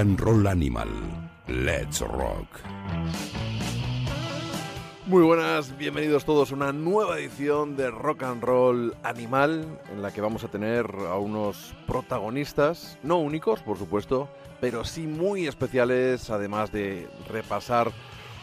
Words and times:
and 0.00 0.18
Roll 0.18 0.48
Animal. 0.48 0.88
Let's 1.46 2.00
Rock. 2.00 2.46
Muy 5.06 5.22
buenas, 5.22 5.76
bienvenidos 5.76 6.24
todos 6.24 6.52
a 6.52 6.54
una 6.54 6.72
nueva 6.72 7.18
edición 7.18 7.76
de 7.76 7.90
Rock 7.90 8.22
and 8.22 8.42
Roll 8.42 8.96
Animal, 9.02 9.66
en 9.92 10.00
la 10.00 10.10
que 10.10 10.22
vamos 10.22 10.42
a 10.42 10.48
tener 10.48 10.86
a 11.06 11.18
unos 11.18 11.74
protagonistas, 11.86 12.98
no 13.02 13.18
únicos, 13.18 13.60
por 13.60 13.76
supuesto, 13.76 14.30
pero 14.58 14.84
sí 14.84 15.06
muy 15.06 15.46
especiales, 15.46 16.30
además 16.30 16.72
de 16.72 17.06
repasar 17.28 17.92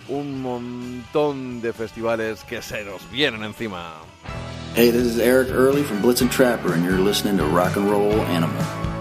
un 0.10 0.44
montón 0.44 1.62
de 1.62 1.74
festivales 1.74 2.44
que 2.44 2.62
se 2.62 2.84
nos 2.84 3.10
vienen 3.10 3.44
encima. 3.44 3.94
Hey, 4.76 4.92
this 4.92 5.08
is 5.08 5.18
Eric 5.18 5.50
Early 5.50 5.82
from 5.82 6.04
Blitz 6.04 6.22
and 6.22 6.30
Trapper, 6.30 6.74
and 6.74 6.86
you're 6.86 7.00
listening 7.00 7.36
to 7.38 7.46
Rock 7.46 7.78
and 7.78 7.90
Roll 7.90 8.14
Animal. 8.28 8.97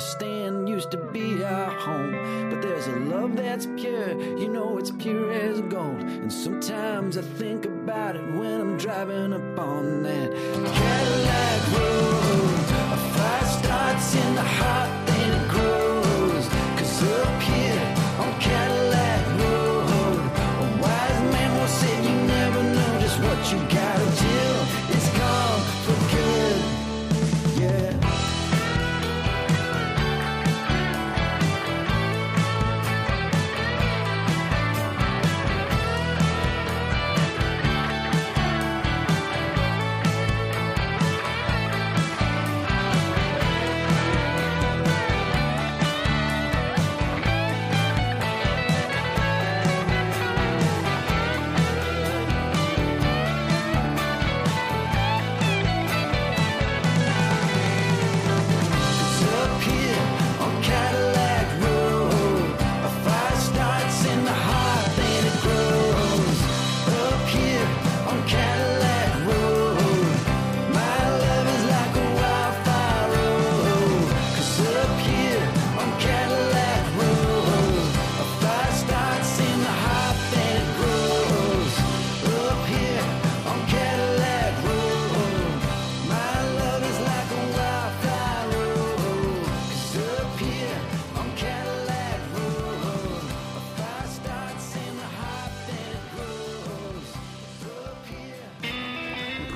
the 0.00 0.06
stand 0.06 0.66
used 0.66 0.90
to 0.90 0.96
be 0.96 1.44
our 1.44 1.70
home. 1.70 2.48
But 2.48 2.62
there's 2.62 2.86
a 2.86 2.96
love 3.14 3.36
that's 3.36 3.66
pure, 3.66 4.12
you 4.38 4.48
know 4.48 4.78
it's 4.78 4.90
pure 4.90 5.30
as 5.30 5.60
gold. 5.62 6.00
And 6.00 6.32
sometimes 6.32 7.18
I 7.18 7.22
think 7.40 7.66
about 7.66 8.16
it 8.16 8.24
when 8.32 8.60
I'm 8.62 8.78
driving 8.78 9.34
up 9.34 9.58
on 9.58 10.02
that 10.04 10.30
Cadillac 10.78 11.60
road. 11.74 12.60
A 12.94 13.00
fire 13.14 13.44
starts 13.58 14.14
in 14.14 14.34
the 14.36 14.48
heart, 14.58 14.90
then 15.08 15.30
it 15.38 15.48
grows. 15.50 16.48
Cause 16.78 17.02
up 17.02 17.39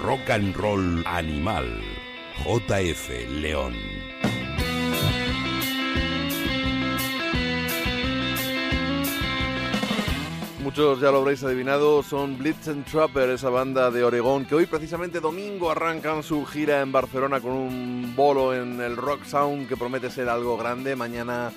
rock 0.05 0.29
and 0.29 0.55
roll 0.57 1.07
animal. 1.07 1.65
JF 2.45 3.09
León. 3.41 3.75
Muchos 10.63 11.01
ya 11.01 11.11
lo 11.11 11.19
habréis 11.19 11.43
adivinado, 11.43 12.03
son 12.03 12.37
Blitz 12.37 12.69
and 12.69 12.85
Trapper, 12.85 13.31
esa 13.31 13.49
banda 13.49 13.91
de 13.91 14.05
Oregón 14.05 14.45
que 14.45 14.55
hoy 14.55 14.67
precisamente 14.67 15.21
domingo 15.21 15.71
arrancan 15.71 16.23
su 16.23 16.45
gira 16.45 16.83
en 16.83 16.93
Barcelona 16.93 17.41
con 17.41 17.53
un 17.53 18.13
bolo 18.15 18.55
en 18.55 18.81
el 18.81 18.97
Rock 18.97 19.25
Sound 19.25 19.69
que 19.69 19.77
promete 19.77 20.11
ser 20.11 20.29
algo 20.29 20.59
grande. 20.59 20.97
Mañana 20.97 21.51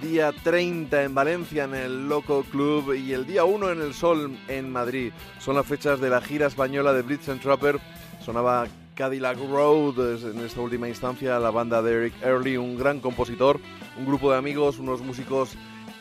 día 0.00 0.32
30 0.32 1.04
en 1.04 1.14
Valencia 1.14 1.64
en 1.64 1.74
el 1.74 2.08
Loco 2.08 2.42
Club 2.50 2.94
y 2.94 3.12
el 3.12 3.26
día 3.26 3.44
1 3.44 3.70
en 3.70 3.82
el 3.82 3.94
Sol 3.94 4.38
en 4.48 4.70
Madrid. 4.70 5.12
Son 5.38 5.54
las 5.54 5.66
fechas 5.66 6.00
de 6.00 6.08
la 6.08 6.20
gira 6.20 6.46
española 6.46 6.92
de 6.92 7.02
Blitz 7.02 7.28
and 7.28 7.40
Trapper. 7.40 7.78
Sonaba 8.24 8.66
Cadillac 8.94 9.38
Road 9.38 10.30
en 10.30 10.40
esta 10.40 10.60
última 10.60 10.88
instancia, 10.88 11.38
la 11.38 11.50
banda 11.50 11.82
de 11.82 11.92
Eric 11.92 12.14
Early, 12.22 12.56
un 12.56 12.76
gran 12.76 13.00
compositor, 13.00 13.60
un 13.98 14.06
grupo 14.06 14.30
de 14.32 14.38
amigos, 14.38 14.78
unos 14.78 15.02
músicos 15.02 15.50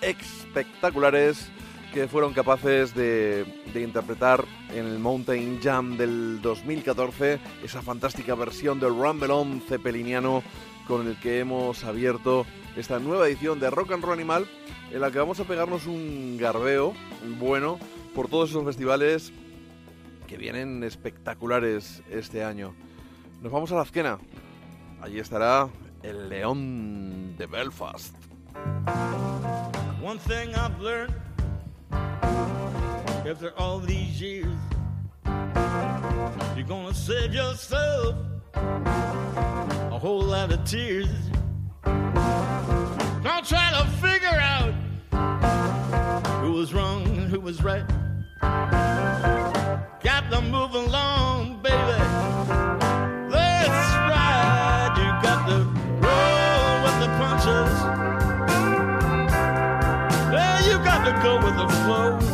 espectaculares 0.02 1.50
que 1.94 2.08
fueron 2.08 2.34
capaces 2.34 2.94
de, 2.94 3.46
de, 3.74 3.82
interpretar 3.82 4.46
en 4.74 4.86
el 4.86 5.00
Mountain 5.00 5.60
Jam 5.62 5.98
del 5.98 6.40
2014 6.42 7.40
esa 7.64 7.82
fantástica 7.82 8.36
versión 8.36 8.80
del 8.80 8.90
Rumble 8.90 9.34
On 9.34 9.62
Zeppeliniano 9.62 10.44
con 10.88 11.08
el 11.08 11.16
que 11.18 11.40
hemos 11.40 11.84
abierto 11.84 12.46
esta 12.80 12.98
nueva 12.98 13.28
edición 13.28 13.60
de 13.60 13.70
Rock 13.70 13.92
and 13.92 14.04
Roll 14.04 14.14
Animal 14.14 14.48
en 14.92 15.02
la 15.02 15.12
que 15.12 15.20
vamos 15.20 15.40
a 15.40 15.44
pegarnos 15.44 15.86
un 15.86 16.38
garbeo 16.40 16.94
bueno 17.38 17.78
por 18.16 18.30
todos 18.30 18.50
esos 18.52 18.64
festivales 18.64 19.34
que 20.28 20.38
vienen 20.38 20.84
espectaculares 20.84 22.02
este 22.10 22.44
año. 22.44 22.74
Nos 23.42 23.52
vamos 23.52 23.72
a 23.74 23.76
la 23.76 23.82
Azquena. 23.82 24.18
Allí 25.02 25.20
estará 25.20 25.68
el 26.04 26.30
León 26.30 27.36
de 27.38 27.48
Belfast. 27.48 28.16
You're 36.56 36.68
gonna 36.68 36.94
save 36.94 37.34
yourself 37.34 38.16
a 38.54 39.98
whole 39.98 40.24
lot 40.24 40.52
of 40.52 40.64
tears. 40.66 41.39
Don't 43.24 43.46
try 43.46 43.72
to 43.72 43.86
figure 44.02 44.40
out 44.40 44.74
who 46.42 46.52
was 46.54 46.74
wrong 46.74 47.06
and 47.06 47.30
who 47.30 47.40
was 47.40 47.64
right. 47.64 47.86
Got 50.02 50.32
to 50.32 50.42
move 50.42 50.74
along, 50.76 51.62
baby. 51.62 52.00
That's 53.30 53.90
right. 54.12 54.94
You 54.98 55.10
got 55.22 55.48
to 55.50 55.58
roll 56.06 56.84
with 56.86 56.98
the 57.04 57.10
punches. 57.20 57.74
Yeah, 60.34 60.58
you 60.68 60.76
got 60.84 61.06
to 61.06 61.14
go 61.24 61.38
with 61.44 61.56
the 61.58 61.68
flow. 61.84 62.29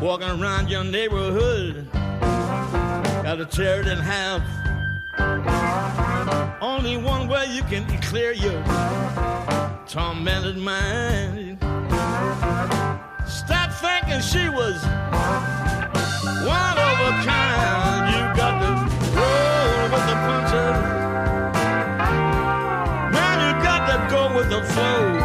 Walking 0.00 0.30
around 0.30 0.70
your 0.70 0.82
neighborhood, 0.82 1.86
gotta 3.22 3.44
tear 3.44 3.80
it 3.80 3.86
in 3.86 3.98
half. 3.98 4.40
Only 6.62 6.96
one 6.96 7.28
way 7.28 7.44
you 7.50 7.62
can 7.64 7.84
clear 8.00 8.32
your 8.32 8.64
tormented 9.86 10.56
mind. 10.56 11.58
Stop 13.26 13.72
thinking 13.74 14.22
she 14.22 14.48
was 14.48 14.82
one 16.46 16.78
of 16.78 16.96
a 17.06 17.12
kind. 17.22 18.14
You 18.14 18.22
got 18.40 18.58
to 18.62 18.72
roll 19.20 19.82
with 19.92 20.04
the 20.08 20.16
punches. 20.26 20.80
Man, 23.12 23.36
you 23.44 23.52
got 23.62 23.82
to 23.90 23.98
go 24.10 24.34
with 24.34 24.48
the 24.48 24.62
flow. 24.72 25.19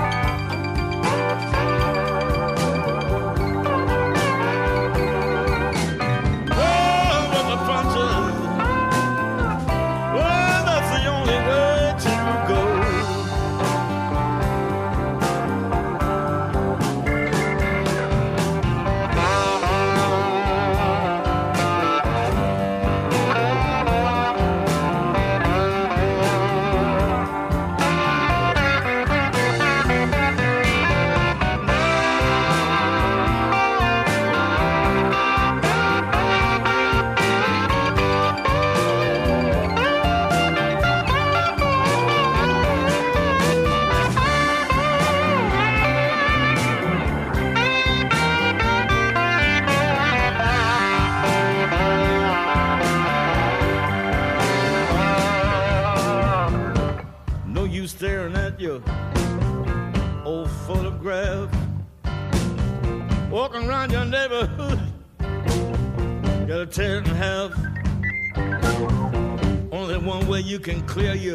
Can 70.65 70.81
clear 70.87 71.13
your 71.13 71.34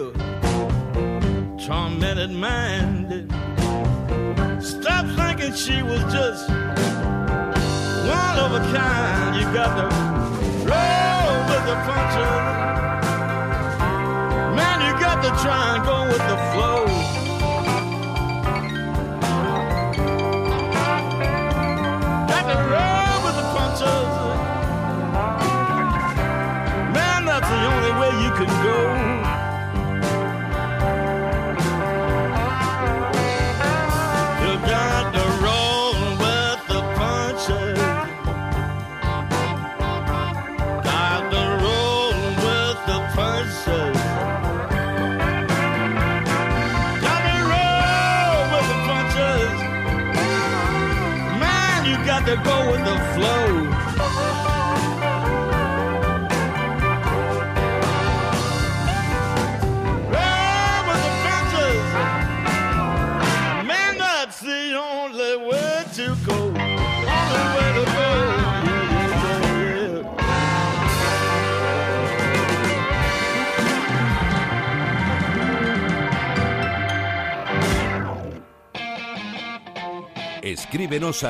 Escríbenos 81.10 81.24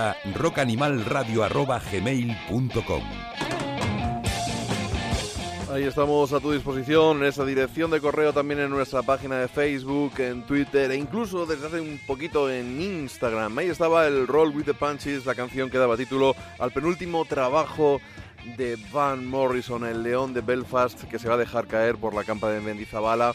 Ahí 5.72 5.84
estamos 5.84 6.32
a 6.32 6.40
tu 6.40 6.52
disposición 6.52 7.18
en 7.18 7.25
esa 7.25 7.44
dirección 7.44 7.90
de 7.90 8.00
correo 8.00 8.32
también 8.32 8.60
en 8.60 8.70
nuestra 8.70 9.02
página 9.02 9.38
de 9.38 9.49
Facebook, 9.49 10.12
en 10.18 10.42
Twitter 10.44 10.90
e 10.90 10.96
incluso 10.96 11.46
desde 11.46 11.68
hace 11.68 11.80
un 11.80 11.99
poquito 12.06 12.50
en 12.50 12.80
Instagram. 12.80 13.56
Ahí 13.56 13.68
estaba 13.68 14.06
el 14.06 14.26
Roll 14.26 14.54
with 14.54 14.64
the 14.64 14.75
Punches, 14.75 15.25
la 15.25 15.34
canción 15.34 15.70
que 15.70 15.78
daba 15.78 15.96
título 15.96 16.34
al 16.58 16.72
penúltimo 16.72 17.25
trabajo 17.25 18.00
de 18.58 18.76
Van 18.92 19.25
Morrison, 19.26 19.87
el 19.87 20.02
León 20.02 20.34
de 20.34 20.40
Belfast, 20.40 21.04
que 21.04 21.18
se 21.18 21.28
va 21.28 21.34
a 21.34 21.38
dejar 21.38 21.68
caer 21.68 21.96
por 21.96 22.14
la 22.14 22.25
campa 22.25 22.50
de 22.50 22.60
Mendizabala 22.60 23.32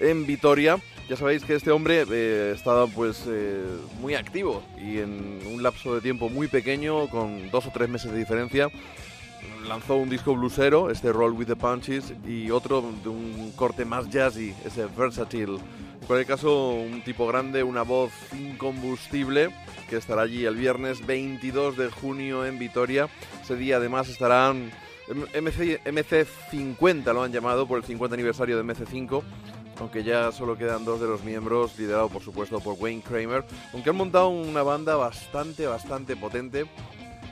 en 0.00 0.26
Vitoria. 0.26 0.78
Ya 1.08 1.16
sabéis 1.16 1.44
que 1.44 1.54
este 1.54 1.70
hombre 1.70 2.06
eh, 2.10 2.52
estaba 2.54 2.86
pues 2.86 3.24
eh, 3.28 3.62
muy 4.00 4.14
activo 4.14 4.62
y 4.78 5.00
en 5.00 5.38
un 5.52 5.62
lapso 5.62 5.94
de 5.94 6.00
tiempo 6.00 6.30
muy 6.30 6.48
pequeño, 6.48 7.08
con 7.10 7.50
dos 7.50 7.66
o 7.66 7.70
tres 7.70 7.90
meses 7.90 8.10
de 8.10 8.18
diferencia, 8.18 8.70
lanzó 9.68 9.96
un 9.96 10.08
disco 10.08 10.34
bluesero, 10.34 10.90
este 10.90 11.12
Roll 11.12 11.32
with 11.32 11.46
the 11.46 11.56
Punches, 11.56 12.14
y 12.26 12.50
otro 12.50 12.82
de 13.02 13.10
un 13.10 13.52
corte 13.54 13.84
más 13.84 14.08
jazzy, 14.08 14.54
ese 14.64 14.86
Versatile. 14.96 15.58
En 16.00 16.06
cualquier 16.06 16.26
caso, 16.26 16.70
un 16.70 17.02
tipo 17.02 17.26
grande, 17.26 17.62
una 17.62 17.82
voz 17.82 18.10
incombustible, 18.32 19.50
que 19.90 19.96
estará 19.96 20.22
allí 20.22 20.46
el 20.46 20.56
viernes 20.56 21.06
22 21.06 21.76
de 21.76 21.90
junio 21.90 22.46
en 22.46 22.58
Vitoria. 22.58 23.10
Ese 23.42 23.56
día 23.56 23.76
además 23.76 24.08
estarán 24.08 24.70
MC, 25.08 25.82
MC50, 25.84 27.12
lo 27.12 27.22
han 27.22 27.32
llamado, 27.32 27.66
por 27.66 27.76
el 27.76 27.84
50 27.84 28.14
aniversario 28.14 28.56
de 28.56 28.64
MC5 28.64 29.22
aunque 29.80 30.04
ya 30.04 30.32
solo 30.32 30.56
quedan 30.56 30.84
dos 30.84 31.00
de 31.00 31.06
los 31.06 31.24
miembros, 31.24 31.78
liderado 31.78 32.08
por 32.08 32.22
supuesto 32.22 32.60
por 32.60 32.76
Wayne 32.78 33.02
Kramer, 33.02 33.44
aunque 33.72 33.90
han 33.90 33.96
montado 33.96 34.28
una 34.28 34.62
banda 34.62 34.96
bastante, 34.96 35.66
bastante 35.66 36.16
potente. 36.16 36.66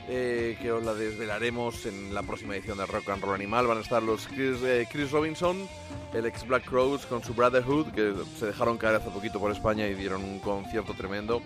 eh, 0.07 0.57
que 0.61 0.71
os 0.71 0.83
la 0.83 0.93
desvelaremos 0.93 1.85
en 1.85 2.13
la 2.13 2.23
próxima 2.23 2.55
edición 2.55 2.77
de 2.77 2.85
Rock 2.85 3.09
and 3.09 3.23
Roll 3.23 3.35
Animal. 3.35 3.67
Van 3.67 3.77
a 3.77 3.81
estar 3.81 4.03
los 4.03 4.27
Chris, 4.27 4.61
eh, 4.63 4.87
Robinson, 5.11 5.67
el 6.13 6.25
ex 6.25 6.45
Black 6.45 6.65
Crowes 6.65 7.05
con 7.05 7.23
su 7.23 7.33
Brotherhood, 7.33 7.91
que 7.93 8.13
se 8.37 8.47
dejaron 8.47 8.77
caer 8.77 8.95
hace 8.95 9.09
poquito 9.09 9.39
por 9.39 9.51
España 9.51 9.87
y 9.87 9.93
dieron 9.93 10.23
un 10.23 10.39
concierto 10.39 10.93
tremendo. 10.93 11.41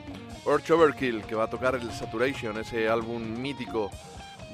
Urge 0.46 0.74
Overkill, 0.74 1.24
que 1.24 1.36
va 1.36 1.44
a 1.44 1.50
tocar 1.50 1.76
el 1.76 1.92
Saturation, 1.92 2.58
ese 2.58 2.90
álbum 2.90 3.22
mítico 3.22 3.92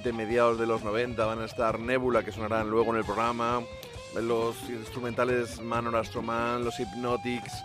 de 0.04 0.12
mediados 0.12 0.60
de 0.60 0.68
los 0.68 0.84
90. 0.84 1.26
Van 1.26 1.40
a 1.40 1.46
estar 1.46 1.80
Nebula, 1.80 2.24
que 2.24 2.32
sonarán 2.32 2.70
luego 2.70 2.92
en 2.92 2.98
el 2.98 3.06
programa 3.06 3.62
los 4.22 4.56
instrumentales 4.70 5.62
Manor 5.62 5.96
Astroman, 5.96 6.64
los 6.64 6.80
Hypnotics, 6.80 7.64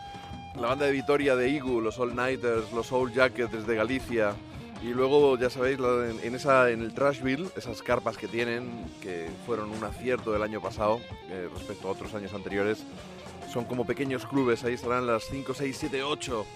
la 0.56 0.68
banda 0.68 0.86
de 0.86 0.92
Vitoria 0.92 1.36
de 1.36 1.48
Igu, 1.50 1.80
los 1.80 1.98
All 1.98 2.14
Nighters, 2.14 2.72
los 2.72 2.86
Soul 2.86 3.12
Jackets 3.12 3.52
desde 3.52 3.74
Galicia. 3.74 4.34
Y 4.82 4.88
luego, 4.94 5.36
ya 5.36 5.50
sabéis, 5.50 5.78
en 6.22 6.34
esa, 6.34 6.70
en 6.70 6.82
el 6.82 6.94
Trashville, 6.94 7.48
esas 7.56 7.82
carpas 7.82 8.16
que 8.16 8.28
tienen, 8.28 8.84
que 9.02 9.28
fueron 9.44 9.70
un 9.70 9.82
acierto 9.82 10.32
del 10.32 10.42
año 10.42 10.60
pasado 10.62 11.00
eh, 11.28 11.48
respecto 11.52 11.88
a 11.88 11.90
otros 11.90 12.14
años 12.14 12.32
anteriores, 12.32 12.84
son 13.52 13.64
como 13.64 13.84
pequeños 13.84 14.24
clubes. 14.24 14.62
Ahí 14.62 14.74
estarán 14.74 15.06
las 15.06 15.24
5, 15.24 15.52
6, 15.54 15.76
7, 15.78 16.02
8, 16.04 16.46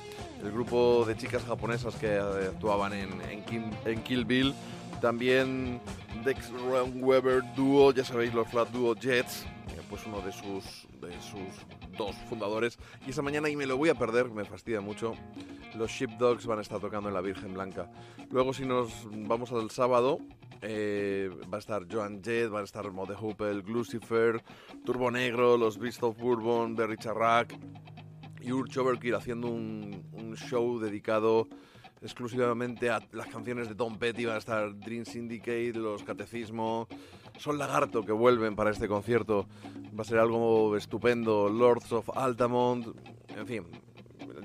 el 0.45 0.53
grupo 0.53 1.05
de 1.05 1.17
chicas 1.17 1.43
japonesas 1.45 1.97
que 1.97 2.15
eh, 2.15 2.21
actuaban 2.55 2.93
en, 2.93 3.11
en, 3.29 3.45
Kim- 3.45 3.73
en 3.85 4.03
Kill 4.03 4.25
Bill. 4.25 4.55
También 5.01 5.81
Dex 6.25 6.51
Ron 6.51 7.03
Weber 7.03 7.43
Duo, 7.57 7.93
ya 7.93 8.05
sabéis, 8.05 8.33
los 8.33 8.49
Flat 8.49 8.69
Duo 8.71 8.95
Jets, 8.95 9.45
eh, 9.45 9.81
pues 9.91 10.07
uno 10.07 10.21
de 10.21 10.31
sus, 10.31 10.87
de 11.01 11.13
sus 11.21 11.97
dos 11.99 12.15
fundadores. 12.29 12.79
Y 13.07 13.11
esa 13.11 13.23
mañana, 13.23 13.49
y 13.49 13.57
me 13.57 13.67
lo 13.67 13.77
voy 13.77 13.89
a 13.89 13.95
perder, 13.95 14.31
me 14.31 14.45
fastidia 14.45 14.81
mucho, 14.81 15.15
los 15.75 15.91
Sheepdogs 15.91 16.47
van 16.47 16.61
a 16.61 16.63
estar 16.63 16.79
tocando 16.79 17.09
en 17.09 17.15
la 17.15 17.21
Virgen 17.21 17.55
Blanca. 17.55 17.91
Luego, 18.31 18.53
si 18.53 18.65
nos 18.65 18.91
vamos 19.11 19.51
al 19.51 19.71
sábado, 19.71 20.19
eh, 20.61 21.29
va 21.53 21.57
a 21.57 21.61
estar 21.61 21.87
Joan 21.91 22.23
Jett, 22.23 22.51
van 22.51 22.63
a 22.63 22.65
estar 22.65 22.89
Mode 22.93 23.17
Hoople, 23.17 23.63
Lucifer, 23.63 24.43
Turbo 24.85 25.11
Negro, 25.11 25.57
los 25.57 25.79
Beast 25.79 26.03
of 26.05 26.17
Bourbon 26.19 26.77
de 26.77 26.87
Richard 26.87 27.17
Rack 27.17 27.59
y 28.41 28.53
Urge 28.53 28.79
Overkill 28.79 29.17
haciendo 29.17 29.49
un 29.49 30.37
show 30.37 30.79
dedicado 30.79 31.49
exclusivamente 32.03 32.91
a 32.91 33.01
las 33.13 33.27
canciones 33.29 33.69
de 33.69 33.75
Tom 33.75 33.99
Petty. 33.99 34.25
Van 34.25 34.37
a 34.37 34.39
estar 34.39 34.79
Dream 34.79 35.05
Syndicate, 35.05 35.73
los 35.75 36.03
Catecismo, 36.03 36.89
Son 37.39 37.59
Lagarto 37.59 38.03
que 38.03 38.13
vuelven 38.13 38.55
para 38.57 38.71
este 38.71 38.89
concierto. 38.89 39.47
Va 39.99 40.03
a 40.03 40.05
ser 40.05 40.19
algo 40.19 40.77
estupendo. 40.77 41.49
Lords 41.49 41.93
of 41.93 42.11
Altamont, 42.17 42.87
en 43.37 43.47
fin. 43.47 43.67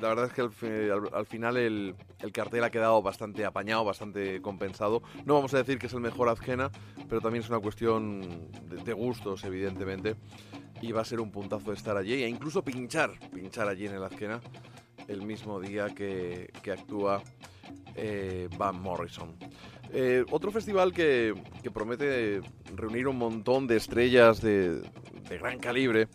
La 0.01 0.09
verdad 0.09 0.25
es 0.25 0.33
que 0.33 0.41
al, 0.41 0.91
al- 0.91 1.09
al 1.13 1.25
final 1.25 1.57
el, 1.57 1.95
el 2.19 2.31
cartel 2.31 2.63
ha 2.63 2.69
quedado 2.69 3.01
bastante 3.01 3.45
apañado, 3.45 3.83
bastante 3.83 4.41
compensado. 4.41 5.01
No 5.25 5.33
vamos 5.33 5.53
a 5.53 5.57
decir 5.57 5.79
que 5.79 5.87
es 5.87 5.93
el 5.93 6.01
mejor 6.01 6.29
Azkena, 6.29 6.69
pero 7.09 7.19
también 7.19 7.43
es 7.43 7.49
una 7.49 7.59
cuestión 7.59 8.21
de, 8.69 8.77
de 8.83 8.93
gustos, 8.93 9.43
evidentemente. 9.43 10.15
Y 10.81 10.91
va 10.91 11.01
a 11.01 11.05
ser 11.05 11.19
un 11.19 11.31
puntazo 11.31 11.73
estar 11.73 11.97
allí 11.97 12.13
e 12.21 12.27
incluso 12.29 12.63
pinchar, 12.63 13.11
pinchar 13.33 13.67
allí 13.67 13.87
en 13.87 13.95
el 13.95 14.03
Azkena 14.03 14.39
el 15.07 15.21
mismo 15.21 15.59
día 15.59 15.87
que, 15.93 16.51
que 16.61 16.71
actúa 16.71 17.23
eh, 17.95 18.49
Van 18.57 18.81
Morrison. 18.81 19.35
Eh, 19.91 20.25
otro 20.31 20.51
festival 20.51 20.93
que, 20.93 21.33
que 21.63 21.71
promete 21.71 22.41
reunir 22.75 23.07
un 23.07 23.17
montón 23.17 23.67
de 23.67 23.77
estrellas 23.77 24.41
de, 24.41 24.81
de 25.29 25.37
gran 25.37 25.59
calibre 25.59 26.07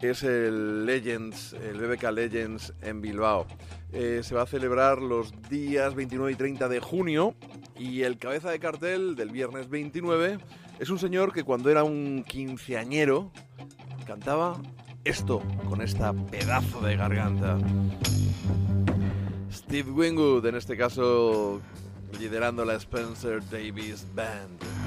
es 0.00 0.22
el 0.22 0.86
Legends, 0.86 1.54
el 1.54 1.78
BBK 1.78 2.12
Legends 2.12 2.74
en 2.82 3.00
Bilbao. 3.00 3.46
Eh, 3.92 4.20
se 4.22 4.34
va 4.34 4.42
a 4.42 4.46
celebrar 4.46 5.00
los 5.00 5.32
días 5.48 5.94
29 5.94 6.32
y 6.32 6.34
30 6.34 6.68
de 6.68 6.80
junio 6.80 7.34
y 7.78 8.02
el 8.02 8.18
cabeza 8.18 8.50
de 8.50 8.58
cartel 8.58 9.16
del 9.16 9.30
viernes 9.30 9.70
29 9.70 10.38
es 10.78 10.90
un 10.90 10.98
señor 10.98 11.32
que 11.32 11.42
cuando 11.42 11.70
era 11.70 11.84
un 11.84 12.24
quinceañero 12.26 13.32
cantaba 14.06 14.60
esto 15.04 15.42
con 15.68 15.80
esta 15.80 16.12
pedazo 16.12 16.80
de 16.80 16.96
garganta. 16.96 17.58
Steve 19.68 19.90
Wingwood, 19.90 20.46
en 20.46 20.54
este 20.54 20.78
caso 20.78 21.60
liderando 22.18 22.64
la 22.64 22.72
Spencer 22.76 23.42
Davis 23.50 24.06
Band. 24.14 24.77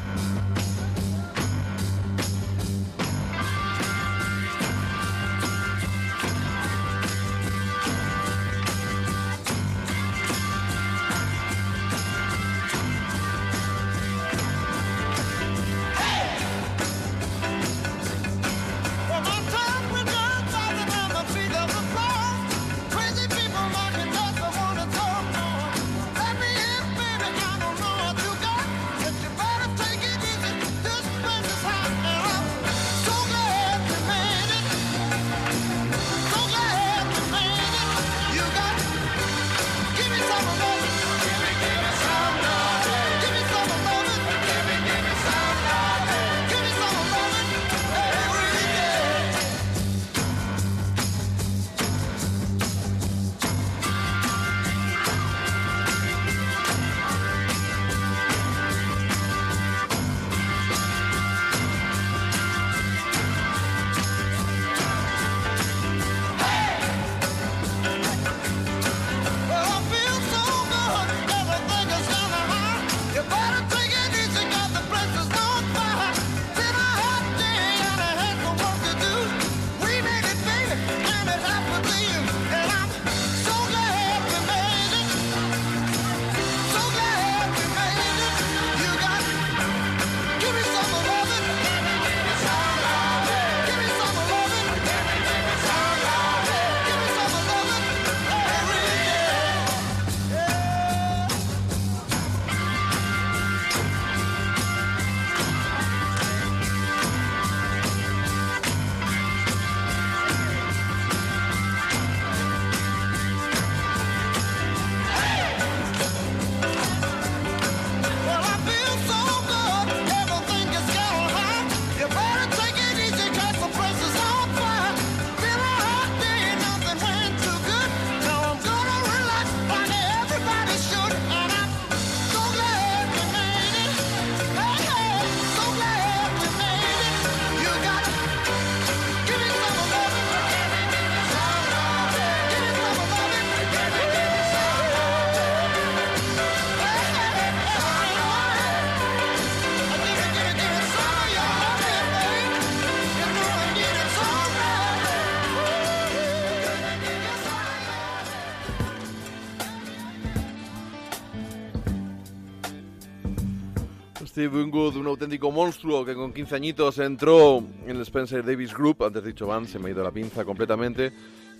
Steve 164.41 164.57
Winwood, 164.57 164.95
un 164.95 165.05
auténtico 165.05 165.51
monstruo 165.51 166.03
que 166.03 166.15
con 166.15 166.33
15 166.33 166.55
añitos 166.55 166.97
entró 166.97 167.63
en 167.85 167.95
el 167.95 168.01
Spencer 168.01 168.43
Davis 168.43 168.73
Group, 168.73 169.03
antes 169.03 169.23
dicho 169.23 169.45
band, 169.45 169.67
se 169.67 169.77
me 169.77 169.89
ha 169.89 169.91
ido 169.91 170.03
la 170.03 170.09
pinza 170.09 170.43
completamente, 170.43 171.13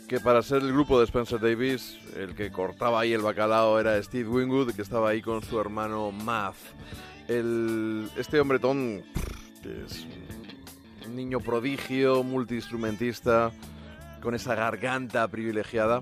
que 0.08 0.20
para 0.20 0.42
ser 0.42 0.64
el 0.64 0.74
grupo 0.74 0.98
de 0.98 1.06
Spencer 1.06 1.40
Davis, 1.40 2.00
el 2.18 2.34
que 2.34 2.52
cortaba 2.52 3.02
ahí 3.02 3.14
el 3.14 3.22
bacalao 3.22 3.80
era 3.80 4.02
Steve 4.02 4.28
Winwood, 4.28 4.74
que 4.74 4.82
estaba 4.82 5.10
ahí 5.10 5.22
con 5.22 5.44
su 5.44 5.60
hermano 5.60 6.12
Math. 6.12 6.56
El, 7.28 8.10
este 8.18 8.40
hombretón, 8.40 9.04
que 9.62 9.86
es 9.86 10.08
un 11.06 11.16
niño 11.16 11.40
prodigio, 11.40 12.24
multiinstrumentista, 12.24 13.52
con 14.24 14.34
esa 14.34 14.56
garganta 14.56 15.28
privilegiada, 15.28 16.02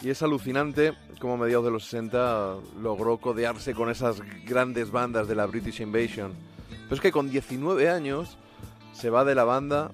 y 0.00 0.10
es 0.10 0.22
alucinante 0.22 0.94
cómo 1.20 1.34
a 1.34 1.36
mediados 1.36 1.64
de 1.64 1.70
los 1.70 1.84
60 1.84 2.56
logró 2.80 3.18
codearse 3.18 3.74
con 3.74 3.90
esas 3.90 4.22
grandes 4.46 4.90
bandas 4.90 5.26
de 5.26 5.34
la 5.34 5.46
British 5.46 5.80
Invasion. 5.80 6.32
Pero 6.84 6.94
es 6.94 7.00
que 7.00 7.12
con 7.12 7.30
19 7.30 7.88
años 7.88 8.38
se 8.92 9.10
va 9.10 9.24
de 9.24 9.34
la 9.34 9.44
banda 9.44 9.90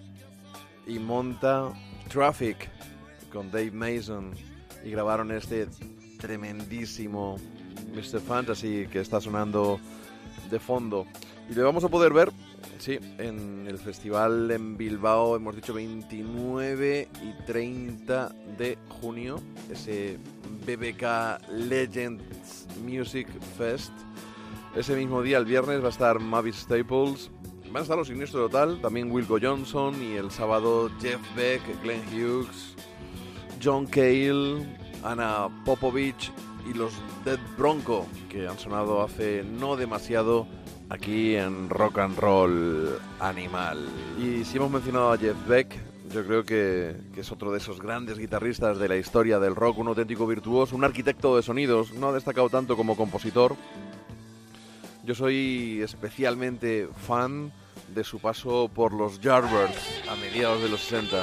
y 0.86 0.98
monta 0.98 1.72
Traffic 2.08 2.68
con 3.32 3.50
Dave 3.50 3.70
Mason 3.70 4.32
y 4.84 4.90
grabaron 4.90 5.30
este 5.32 5.66
tremendísimo 6.18 7.36
Mr. 7.94 8.20
Fantasy 8.20 8.86
que 8.90 9.00
está 9.00 9.20
sonando 9.20 9.80
de 10.50 10.58
fondo. 10.58 11.06
Y 11.50 11.54
lo 11.54 11.64
vamos 11.64 11.84
a 11.84 11.88
poder 11.88 12.12
ver, 12.12 12.30
sí, 12.78 12.98
en 13.18 13.66
el 13.68 13.78
festival 13.78 14.50
en 14.50 14.76
Bilbao, 14.76 15.36
hemos 15.36 15.56
dicho 15.56 15.74
29 15.74 17.08
y 17.22 17.44
30 17.44 18.28
de 18.58 18.78
junio, 19.00 19.40
ese 19.70 20.18
BBK 20.66 21.48
Legends 21.50 22.66
Music 22.82 23.28
Fest. 23.56 23.92
Ese 24.76 24.96
mismo 24.96 25.22
día, 25.22 25.38
el 25.38 25.44
viernes, 25.44 25.80
va 25.82 25.86
a 25.86 25.90
estar 25.90 26.18
Mavis 26.18 26.56
Staples, 26.56 27.30
van 27.66 27.76
a 27.76 27.80
estar 27.82 27.96
los 27.96 28.08
Siniestro 28.08 28.48
Total, 28.48 28.80
también 28.80 29.10
Wilco 29.10 29.38
Johnson 29.40 29.94
y 30.02 30.14
el 30.14 30.30
sábado 30.30 30.90
Jeff 31.00 31.20
Beck, 31.36 31.62
Glenn 31.82 32.02
Hughes, 32.12 32.74
John 33.62 33.86
Cale, 33.86 34.66
Anna 35.02 35.48
Popovich 35.64 36.32
y 36.68 36.74
los 36.74 36.92
Dead 37.24 37.38
Bronco, 37.56 38.06
que 38.28 38.48
han 38.48 38.58
sonado 38.58 39.02
hace 39.02 39.44
no 39.44 39.76
demasiado 39.76 40.46
aquí 40.88 41.36
en 41.36 41.68
Rock 41.70 41.98
and 41.98 42.18
Roll 42.18 42.98
Animal. 43.20 43.78
Y 44.18 44.44
si 44.44 44.56
hemos 44.56 44.70
mencionado 44.70 45.12
a 45.12 45.18
Jeff 45.18 45.36
Beck, 45.46 45.76
yo 46.12 46.24
creo 46.24 46.44
que, 46.44 46.96
que 47.14 47.20
es 47.20 47.32
otro 47.32 47.52
de 47.52 47.58
esos 47.58 47.80
grandes 47.80 48.18
guitarristas 48.18 48.78
de 48.78 48.88
la 48.88 48.96
historia 48.96 49.38
del 49.38 49.54
rock, 49.54 49.78
un 49.78 49.88
auténtico 49.88 50.26
virtuoso, 50.26 50.76
un 50.76 50.84
arquitecto 50.84 51.36
de 51.36 51.42
sonidos, 51.42 51.92
no 51.92 52.08
ha 52.08 52.12
destacado 52.12 52.48
tanto 52.48 52.76
como 52.76 52.96
compositor. 52.96 53.56
Yo 55.04 55.14
soy 55.14 55.80
especialmente 55.82 56.88
fan 57.06 57.52
de 57.94 58.04
su 58.04 58.18
paso 58.18 58.70
por 58.72 58.92
los 58.92 59.20
Yardbirds 59.20 60.08
a 60.08 60.16
mediados 60.16 60.62
de 60.62 60.68
los 60.68 60.80
60. 60.80 61.22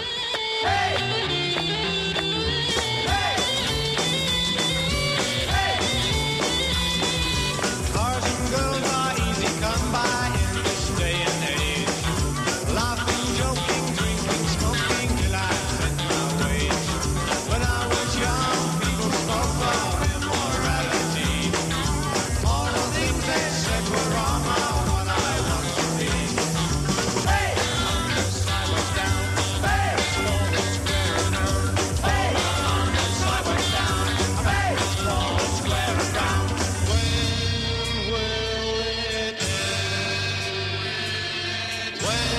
When 42.04 42.31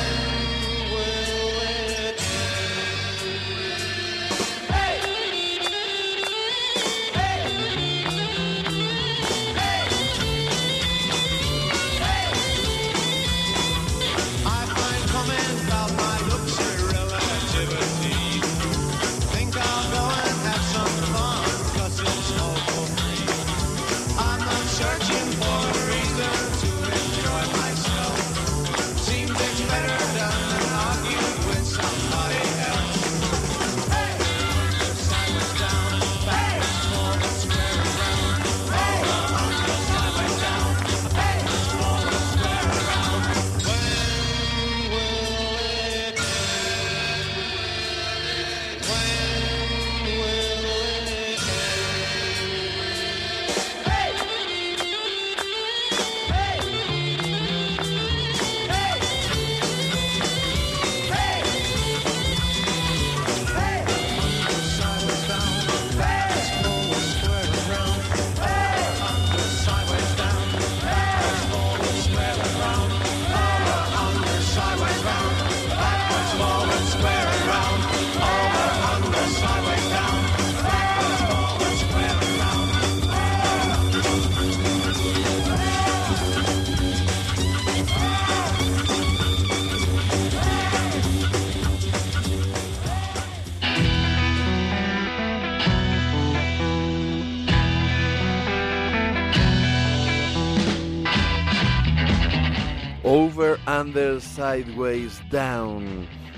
Sideways, 103.93 105.21
Down. 105.31 105.85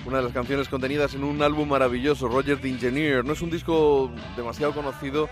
Una 0.06 0.18
de 0.18 0.24
las 0.24 0.32
canciones 0.32 0.68
contenidas 0.68 1.14
en 1.14 1.22
un 1.22 1.40
álbum 1.40 1.68
maravilloso, 1.68 2.28
Roger 2.28 2.60
the 2.60 2.68
Engineer. 2.68 3.24
No 3.24 3.32
es 3.32 3.42
un 3.42 3.50
disco 3.50 4.10
demasiado 4.36 4.72
conocido 4.72 5.28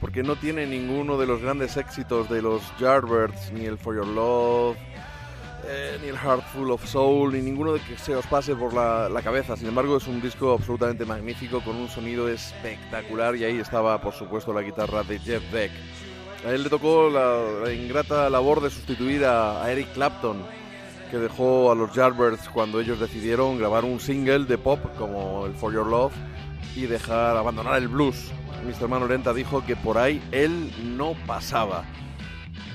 porque 0.00 0.22
no 0.22 0.36
tiene 0.36 0.66
ninguno 0.66 1.18
de 1.18 1.26
los 1.26 1.42
grandes 1.42 1.76
éxitos 1.76 2.28
de 2.30 2.42
los 2.42 2.62
Yardbirds, 2.78 3.52
ni 3.52 3.64
el 3.64 3.76
For 3.76 3.96
Your 3.96 4.06
Love, 4.06 4.76
eh, 5.66 5.98
ni 6.00 6.08
el 6.08 6.16
Heart 6.16 6.44
Full 6.52 6.70
of 6.70 6.86
Soul, 6.86 7.32
ni 7.32 7.40
ninguno 7.40 7.72
de 7.72 7.80
que 7.80 7.98
se 7.98 8.14
os 8.14 8.26
pase 8.26 8.54
por 8.54 8.72
la, 8.72 9.20
cabeza. 9.22 9.56
Sin 9.56 9.68
embargo, 9.68 9.96
es 9.96 10.06
un 10.06 10.20
disco 10.22 10.52
absolutamente 10.52 11.04
magnífico 11.04 11.60
con 11.60 11.74
un 11.76 11.88
sonido 11.88 12.28
espectacular 12.28 13.34
y 13.34 13.44
ahí 13.44 13.58
estaba, 13.58 14.00
por 14.00 14.14
supuesto, 14.14 14.52
la 14.52 14.62
guitarra 14.62 15.02
de 15.02 15.18
Jeff 15.18 15.42
Beck. 15.52 15.72
A 16.46 16.50
él 16.52 16.62
le 16.62 16.70
tocó 16.70 17.10
la, 17.10 17.72
ingrata 17.72 18.30
labor 18.30 18.60
de 18.60 18.70
sustituir 18.70 19.24
a 19.24 19.70
Eric 19.70 19.92
Clapton, 19.94 20.44
que 21.14 21.20
dejó 21.20 21.70
a 21.70 21.76
los 21.76 21.94
Yardbirds 21.94 22.48
cuando 22.48 22.80
ellos 22.80 22.98
decidieron 22.98 23.56
grabar 23.56 23.84
un 23.84 24.00
single 24.00 24.46
de 24.46 24.58
pop 24.58 24.80
como 24.98 25.46
el 25.46 25.54
For 25.54 25.72
Your 25.72 25.86
Love 25.86 26.12
y 26.74 26.86
dejar 26.86 27.36
abandonar 27.36 27.80
el 27.80 27.86
blues. 27.86 28.32
Mr. 28.66 28.88
Man 28.88 29.04
Orenta 29.04 29.32
dijo 29.32 29.64
que 29.64 29.76
por 29.76 29.96
ahí 29.96 30.20
él 30.32 30.72
no 30.96 31.14
pasaba. 31.24 31.84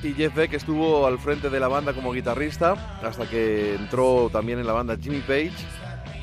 Y 0.02 0.14
Jeff 0.14 0.34
Beck 0.34 0.54
estuvo 0.54 1.06
al 1.06 1.20
frente 1.20 1.50
de 1.50 1.60
la 1.60 1.68
banda 1.68 1.92
como 1.92 2.14
guitarrista 2.14 3.00
hasta 3.04 3.30
que 3.30 3.76
entró 3.76 4.30
también 4.32 4.58
en 4.60 4.68
la 4.68 4.72
banda 4.72 4.96
Jimmy 4.96 5.20
Page. 5.20 5.52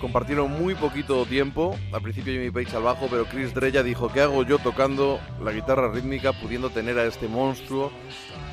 Compartieron 0.01 0.51
muy 0.51 0.75
poquito 0.75 1.27
tiempo, 1.27 1.77
al 1.93 2.01
principio 2.01 2.33
Jimmy 2.33 2.51
Page 2.51 2.77
al 2.77 2.83
bajo, 2.83 3.09
pero 3.11 3.27
Chris 3.27 3.53
Drella 3.53 3.83
dijo, 3.83 4.11
¿qué 4.11 4.23
hago 4.23 4.43
yo 4.43 4.59
tocando 4.59 5.21
la 5.45 5.53
guitarra 5.53 5.93
rítmica 5.93 6.33
pudiendo 6.33 6.71
tener 6.71 6.99
a 6.99 7.05
este 7.05 7.29
monstruo 7.29 7.93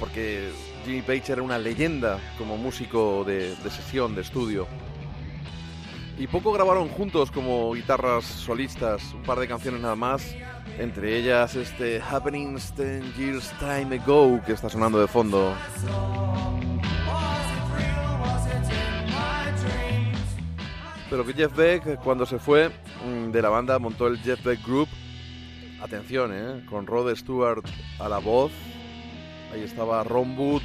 porque 0.03 0.49
Jimmy 0.83 1.01
Page 1.01 1.31
era 1.31 1.41
una 1.41 1.57
leyenda 1.57 2.19
como 2.37 2.57
músico 2.57 3.23
de, 3.23 3.55
de 3.55 3.69
sesión, 3.69 4.13
de 4.15 4.21
estudio. 4.21 4.67
Y 6.17 6.27
poco 6.27 6.51
grabaron 6.51 6.89
juntos 6.89 7.31
como 7.31 7.71
guitarras 7.71 8.25
solistas, 8.25 9.13
un 9.13 9.23
par 9.23 9.39
de 9.39 9.47
canciones 9.47 9.79
nada 9.79 9.95
más, 9.95 10.35
entre 10.77 11.17
ellas 11.17 11.55
este 11.55 12.01
Happenings 12.01 12.75
10 12.75 13.15
Years 13.15 13.53
Time 13.59 13.95
Ago 13.95 14.41
que 14.45 14.51
está 14.51 14.67
sonando 14.67 14.99
de 14.99 15.07
fondo. 15.07 15.55
Pero 21.09 21.25
que 21.25 21.31
Jeff 21.31 21.55
Beck, 21.55 21.95
cuando 22.03 22.25
se 22.25 22.39
fue 22.39 22.71
mm, 23.05 23.31
de 23.31 23.41
la 23.41 23.47
banda, 23.47 23.79
montó 23.79 24.07
el 24.07 24.17
Jeff 24.17 24.43
Beck 24.43 24.61
Group. 24.67 24.89
Atención, 25.81 26.33
¿eh? 26.33 26.65
con 26.69 26.87
Rod 26.87 27.15
Stewart 27.15 27.63
a 27.99 28.09
la 28.09 28.17
voz. 28.17 28.51
Ahí 29.53 29.61
estaba 29.61 30.03
Ron 30.03 30.37
Wood, 30.37 30.63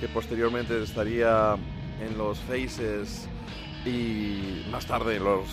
que 0.00 0.08
posteriormente 0.08 0.82
estaría 0.82 1.56
en 2.00 2.18
los 2.18 2.38
Faces 2.40 3.28
y 3.84 4.64
más 4.70 4.86
tarde 4.86 5.16
en 5.16 5.24
los, 5.24 5.48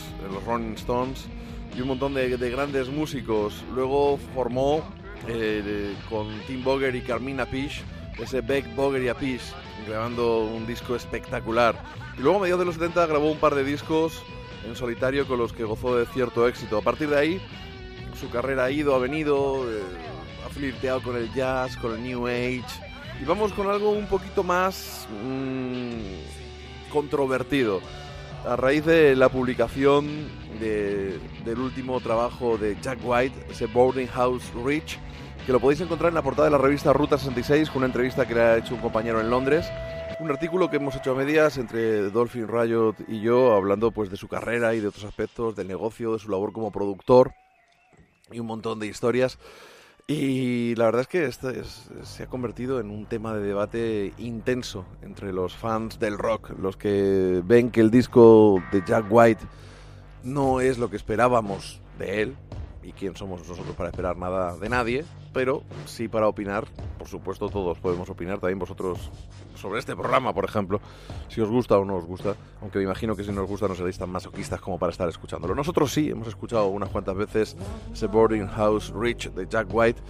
Rolling 0.46 0.74
Stones. 0.74 1.28
Y 1.76 1.82
un 1.82 1.88
montón 1.90 2.14
de, 2.14 2.38
de 2.38 2.50
grandes 2.50 2.90
músicos. 2.90 3.64
Luego 3.74 4.18
formó 4.34 4.84
eh, 5.28 5.96
con 6.10 6.28
Tim 6.48 6.64
Boger 6.64 6.96
y 6.96 7.02
Carmina 7.02 7.46
Pish 7.46 7.84
ese 8.20 8.42
Beck, 8.42 8.76
Boger 8.76 9.04
y 9.04 9.10
Apish, 9.10 9.54
grabando 9.88 10.44
un 10.44 10.66
disco 10.66 10.96
espectacular. 10.96 11.76
Y 12.18 12.22
luego 12.22 12.38
a 12.38 12.42
mediados 12.42 12.60
de 12.60 12.66
los 12.66 12.76
70 12.76 13.06
grabó 13.06 13.32
un 13.32 13.38
par 13.38 13.56
de 13.56 13.64
discos 13.64 14.24
en 14.66 14.76
solitario 14.76 15.28
con 15.28 15.38
los 15.38 15.54
que 15.54 15.64
gozó 15.64 15.98
de 15.98 16.06
cierto 16.08 16.48
éxito. 16.48 16.78
A 16.78 16.82
partir 16.82 17.10
de 17.10 17.18
ahí, 17.18 17.42
su 18.20 18.30
carrera 18.30 18.66
ha 18.66 18.72
ido, 18.72 18.96
ha 18.96 19.00
venido, 19.00 19.70
eh, 19.72 19.84
ha 20.46 20.50
flirteado 20.50 21.02
con 21.02 21.16
el 21.18 21.34
jazz, 21.34 21.76
con 21.78 21.94
el 21.96 22.04
New 22.04 22.28
Age. 22.28 22.64
Y 23.22 23.26
vamos 23.26 23.52
con 23.54 23.68
algo 23.70 23.92
un 23.92 24.06
poquito 24.08 24.44
más 24.44 25.08
mm, 25.24 26.92
controvertido. 26.92 27.82
A 28.46 28.56
raíz 28.56 28.86
de 28.86 29.16
la 29.16 29.30
publicación 29.30 30.28
de- 30.60 31.20
del 31.44 31.60
último 31.60 32.00
trabajo 32.00 32.58
de 32.58 32.78
Jack 32.82 33.00
White, 33.04 33.48
ese 33.50 33.66
Boarding 33.66 34.08
House 34.08 34.44
Rich, 34.66 35.00
que 35.46 35.52
lo 35.52 35.60
podéis 35.60 35.82
encontrar 35.82 36.10
en 36.10 36.16
la 36.16 36.22
portada 36.22 36.46
de 36.48 36.52
la 36.52 36.58
revista 36.58 36.94
Ruta 36.94 37.18
66, 37.18 37.70
con 37.70 37.78
una 37.78 37.88
entrevista 37.88 38.28
que 38.28 38.36
le 38.36 38.42
ha 38.42 38.58
hecho 38.58 38.76
un 38.76 38.82
compañero 38.82 39.20
en 39.20 39.30
Londres. 39.30 39.66
Un 40.20 40.32
artículo 40.32 40.70
que 40.70 40.78
hemos 40.78 40.96
hecho 40.96 41.12
a 41.12 41.16
medias 41.16 41.58
entre 41.58 42.10
Dolphin 42.10 42.48
Riot 42.48 42.96
y 43.08 43.22
yo, 43.22 43.54
hablando 43.56 43.92
pues 43.92 44.10
de 44.10 44.18
su 44.18 44.28
carrera 44.28 44.74
y 44.74 44.80
de 44.80 44.88
otros 44.88 45.04
aspectos 45.06 45.56
del 45.56 45.68
negocio, 45.68 46.14
de 46.14 46.20
su 46.20 46.30
labor 46.30 46.54
como 46.54 46.72
productor 46.72 47.34
y 48.32 48.40
un 48.40 48.48
montón 48.48 48.80
de 48.80 48.88
historias. 48.88 49.38
Y 50.10 50.74
la 50.76 50.86
verdad 50.86 51.02
es 51.02 51.08
que 51.10 51.26
este 51.26 51.60
es- 51.60 51.90
se 52.04 52.24
ha 52.24 52.28
convertido 52.28 52.80
en 52.80 52.92
un 52.92 53.08
tema 53.08 53.34
de 53.34 53.46
debate 53.46 54.14
intenso 54.18 54.86
entre 55.02 55.34
los 55.34 55.54
fans 55.54 56.00
del 56.00 56.18
rock, 56.18 56.52
los 56.58 56.78
que 56.78 57.42
ven 57.44 57.72
que 57.72 57.82
el 57.82 57.92
disco 57.92 58.64
de 58.72 58.82
Jack 58.88 59.08
White 59.10 59.44
no 60.24 60.62
es 60.62 60.78
lo 60.78 60.90
que 60.90 60.96
esperábamos 60.96 61.82
de 62.00 62.22
él, 62.22 62.36
y 62.84 62.94
quién 62.94 63.18
somos 63.18 63.46
nosotros 63.46 63.76
para 63.76 63.90
esperar 63.90 64.16
nada 64.16 64.56
de 64.56 64.70
nadie, 64.70 65.04
pero 65.34 65.64
sí 65.86 66.08
para 66.08 66.30
opinar, 66.30 66.66
por 66.98 67.10
supuesto 67.10 67.50
todos 67.50 67.78
podemos 67.78 68.10
opinar, 68.10 68.40
también 68.40 68.60
vosotros 68.60 69.12
sobre 69.58 69.80
este 69.80 69.96
programa, 69.96 70.34
por 70.34 70.46
ejemplo, 70.46 70.80
si 71.28 71.42
os 71.42 71.50
gusta 71.50 71.78
o 71.78 71.86
no 71.86 71.96
os 71.96 72.06
gusta, 72.06 72.36
aunque 72.62 72.78
me 72.80 72.86
imagino 72.86 73.16
que 73.16 73.24
si 73.24 73.32
no 73.32 73.44
os 73.44 73.50
gusta 73.50 73.68
no 73.68 73.76
seréis 73.76 73.98
tan 73.98 74.10
masoquistas 74.10 74.62
como 74.62 74.80
para 74.80 74.92
estar 74.92 75.10
escuchándolo. 75.10 75.56
Nosotros 75.56 75.92
sí, 75.92 76.10
hemos 76.10 76.28
escuchado 76.28 76.68
unas 76.68 76.90
cuantas 76.90 77.16
veces 77.16 77.58
ese 77.92 78.08
Boarding 78.08 78.48
House 78.48 78.94
Rich 78.96 79.32
de 79.32 79.48
Jack 79.48 79.68
White 79.72 80.02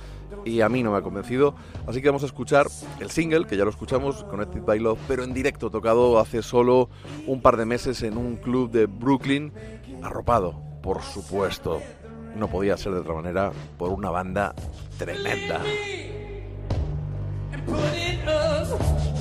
y 0.46 0.62
a 0.62 0.70
mí 0.70 0.84
no 0.84 0.92
me 0.92 0.98
ha 0.98 1.02
convencido, 1.02 1.56
así 1.88 2.02
que 2.02 2.10
vamos 2.10 2.24
a 2.24 2.28
escuchar 2.28 2.68
el 3.00 3.10
single, 3.10 3.48
que 3.48 3.58
ya 3.58 3.64
lo 3.64 3.70
escuchamos, 3.70 4.24
Connected 4.26 4.62
by 4.62 4.80
Love, 4.80 5.00
pero 5.08 5.24
en 5.24 5.34
directo, 5.34 5.70
tocado 5.70 6.20
hace 6.20 6.44
solo 6.44 6.90
un 7.26 7.42
par 7.42 7.58
de 7.58 7.66
meses 7.66 8.04
en 8.04 8.18
un 8.18 8.36
club 8.36 8.70
de 8.70 8.86
Brooklyn, 8.86 9.54
arropado, 10.04 10.62
por 10.84 11.02
supuesto, 11.02 11.82
no 12.36 12.50
podía 12.50 12.78
ser 12.78 12.94
de 12.94 13.00
otra 13.00 13.16
manera, 13.16 13.52
por 13.78 13.92
una 13.92 14.10
banda 14.10 14.54
tremenda. 14.98 15.62
put 17.68 19.17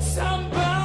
somebody 0.00 0.79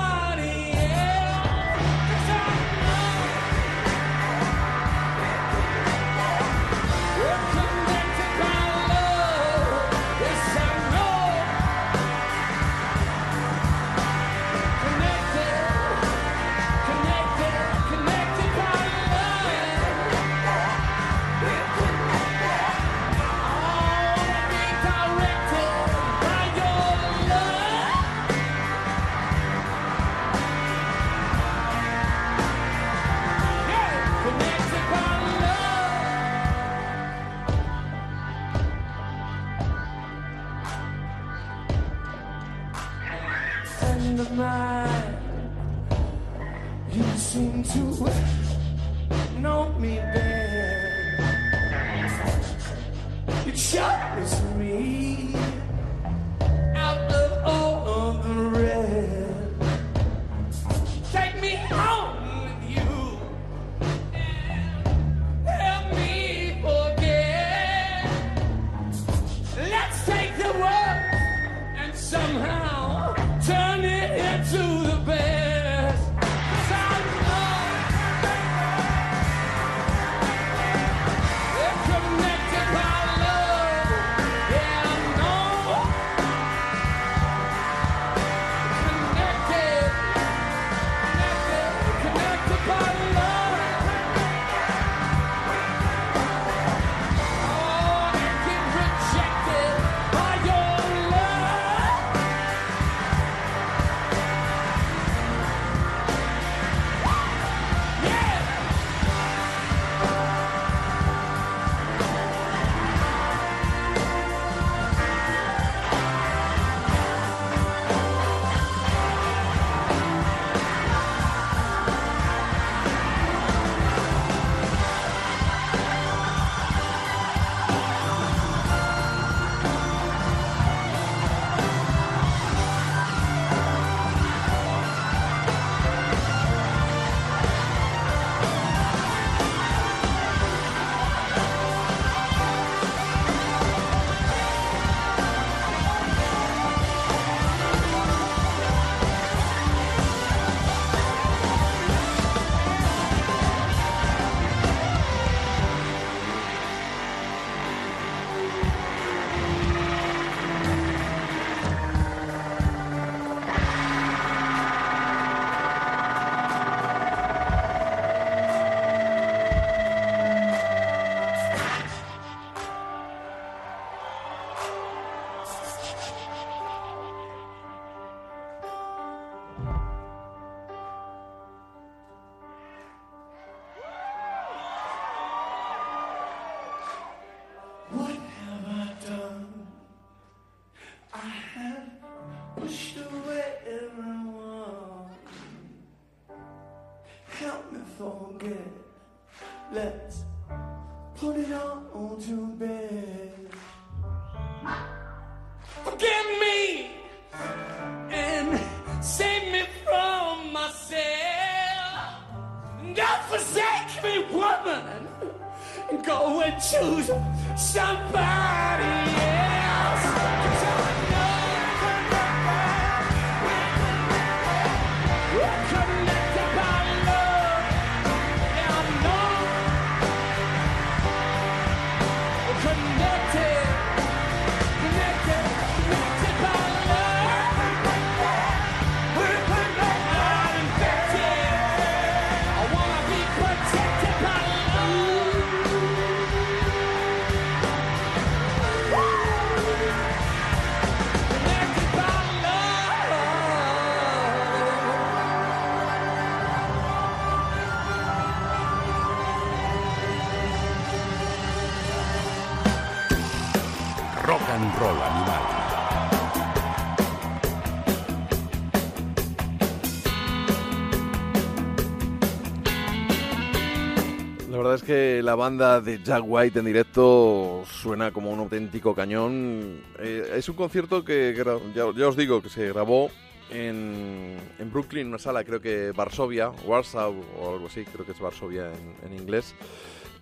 verdad 274.76 274.90
es 274.90 274.96
que 274.96 275.24
la 275.24 275.36
banda 275.36 275.80
de 275.80 276.04
Jack 276.04 276.24
White 276.26 276.60
en 276.60 276.66
directo 276.66 277.64
suena 277.66 278.12
como 278.12 278.32
un 278.32 278.40
auténtico 278.40 278.94
cañón. 278.94 279.82
Eh, 280.00 280.34
es 280.36 280.50
un 280.50 280.56
concierto 280.56 281.06
que, 281.06 281.34
ya, 281.74 281.86
ya 281.96 282.08
os 282.08 282.18
digo, 282.18 282.42
que 282.42 282.50
se 282.50 282.68
grabó 282.68 283.10
en, 283.50 284.36
en 284.60 284.72
Brooklyn, 284.72 285.08
una 285.08 285.18
sala, 285.18 285.46
creo 285.46 285.62
que 285.62 285.94
Varsovia, 285.94 286.50
Warsaw 286.50 287.16
o 287.40 287.54
algo 287.54 287.68
así, 287.68 287.86
creo 287.86 288.06
que 288.06 288.12
es 288.12 288.20
Varsovia 288.20 288.70
en, 288.74 289.12
en 289.12 289.18
inglés. 289.18 289.56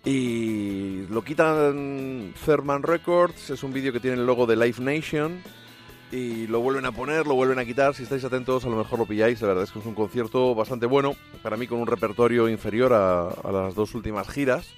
Y 0.05 1.07
lo 1.09 1.23
quitan 1.23 2.33
Fairman 2.35 2.83
Records, 2.83 3.49
es 3.49 3.63
un 3.63 3.73
vídeo 3.73 3.91
que 3.91 3.99
tiene 3.99 4.17
el 4.17 4.25
logo 4.25 4.45
de 4.45 4.55
Live 4.55 4.79
Nation. 4.79 5.41
Y 6.13 6.45
lo 6.45 6.59
vuelven 6.59 6.85
a 6.85 6.91
poner, 6.91 7.25
lo 7.25 7.33
vuelven 7.33 7.57
a 7.57 7.65
quitar. 7.65 7.95
Si 7.95 8.03
estáis 8.03 8.23
atentos, 8.23 8.63
a 8.65 8.69
lo 8.69 8.75
mejor 8.75 8.99
lo 8.99 9.07
pilláis. 9.07 9.41
La 9.41 9.47
verdad 9.47 9.63
es 9.63 9.71
que 9.71 9.79
es 9.79 9.85
un 9.87 9.95
concierto 9.95 10.53
bastante 10.53 10.85
bueno. 10.85 11.15
Para 11.41 11.57
mí, 11.57 11.65
con 11.65 11.79
un 11.79 11.87
repertorio 11.87 12.47
inferior 12.47 12.93
a, 12.93 13.51
las 13.51 13.73
dos 13.73 13.95
últimas 13.95 14.29
giras. 14.29 14.69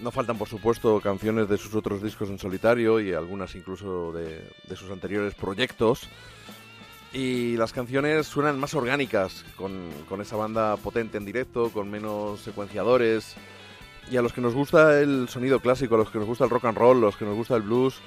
No 0.00 0.10
faltan, 0.10 0.36
por 0.36 0.48
supuesto, 0.48 1.00
canciones 1.00 1.48
de 1.48 1.58
sus 1.58 1.76
otros 1.76 2.02
discos 2.02 2.28
en 2.28 2.40
solitario 2.40 2.98
y 2.98 3.12
algunas 3.12 3.54
incluso 3.54 4.10
de, 4.10 4.50
de 4.68 4.74
sus 4.74 4.90
anteriores 4.90 5.36
proyectos. 5.36 6.08
Y 7.12 7.56
las 7.56 7.72
canciones 7.72 8.26
suenan 8.26 8.58
más 8.58 8.74
orgánicas, 8.74 9.44
con, 9.54 9.88
con 10.08 10.20
esa 10.20 10.34
banda 10.34 10.76
potente 10.76 11.18
en 11.18 11.24
directo, 11.24 11.70
con 11.70 11.88
menos 11.88 12.40
secuenciadores. 12.40 13.36
Y 14.10 14.16
a 14.16 14.22
los 14.22 14.32
que 14.32 14.40
nos 14.40 14.54
gusta 14.54 15.00
el 15.00 15.28
sonido 15.28 15.60
clásico, 15.60 15.94
a 15.94 15.98
los 15.98 16.10
que 16.10 16.18
nos 16.18 16.26
gusta 16.26 16.42
el 16.42 16.50
rock 16.50 16.64
and 16.64 16.78
roll, 16.78 16.96
a 16.98 17.00
los 17.02 17.16
que 17.16 17.26
nos 17.26 17.36
gusta 17.36 17.54
el 17.54 17.62
blues, 17.62 18.00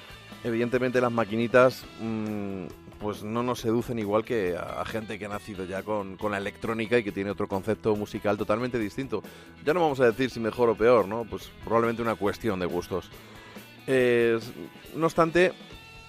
evidentemente 0.44 1.02
las 1.02 1.12
maquinitas 1.12 1.84
mm, 2.00 2.66
pues 3.00 3.24
no 3.24 3.42
nos 3.42 3.60
seducen 3.60 3.98
igual 4.00 4.24
que 4.24 4.56
a, 4.56 4.86
gente 4.86 5.18
que 5.18 5.26
ha 5.26 5.30
nacido 5.30 5.66
ya 5.66 5.84
con, 5.84 6.18
con 6.18 6.32
la 6.32 6.38
electrónica 6.38 6.98
y 6.98 7.04
que 7.04 7.12
tiene 7.12 7.32
otro 7.32 7.48
concepto 7.48 7.96
musical 7.96 8.38
totalmente 8.38 8.78
distinto. 8.78 9.24
Ya 9.66 9.74
no 9.74 9.82
vamos 9.82 10.00
a 10.00 10.06
decir 10.06 10.30
si 10.30 10.40
mejor 10.40 10.70
o 10.70 10.76
peor, 10.76 11.08
¿no? 11.08 11.26
Pues 11.26 11.50
probablemente 11.64 12.02
una 12.02 12.16
cuestión 12.16 12.60
de 12.60 12.68
gustos. 12.68 13.10
Eh, 13.88 14.40
no 14.96 15.08
obstante, 15.08 15.54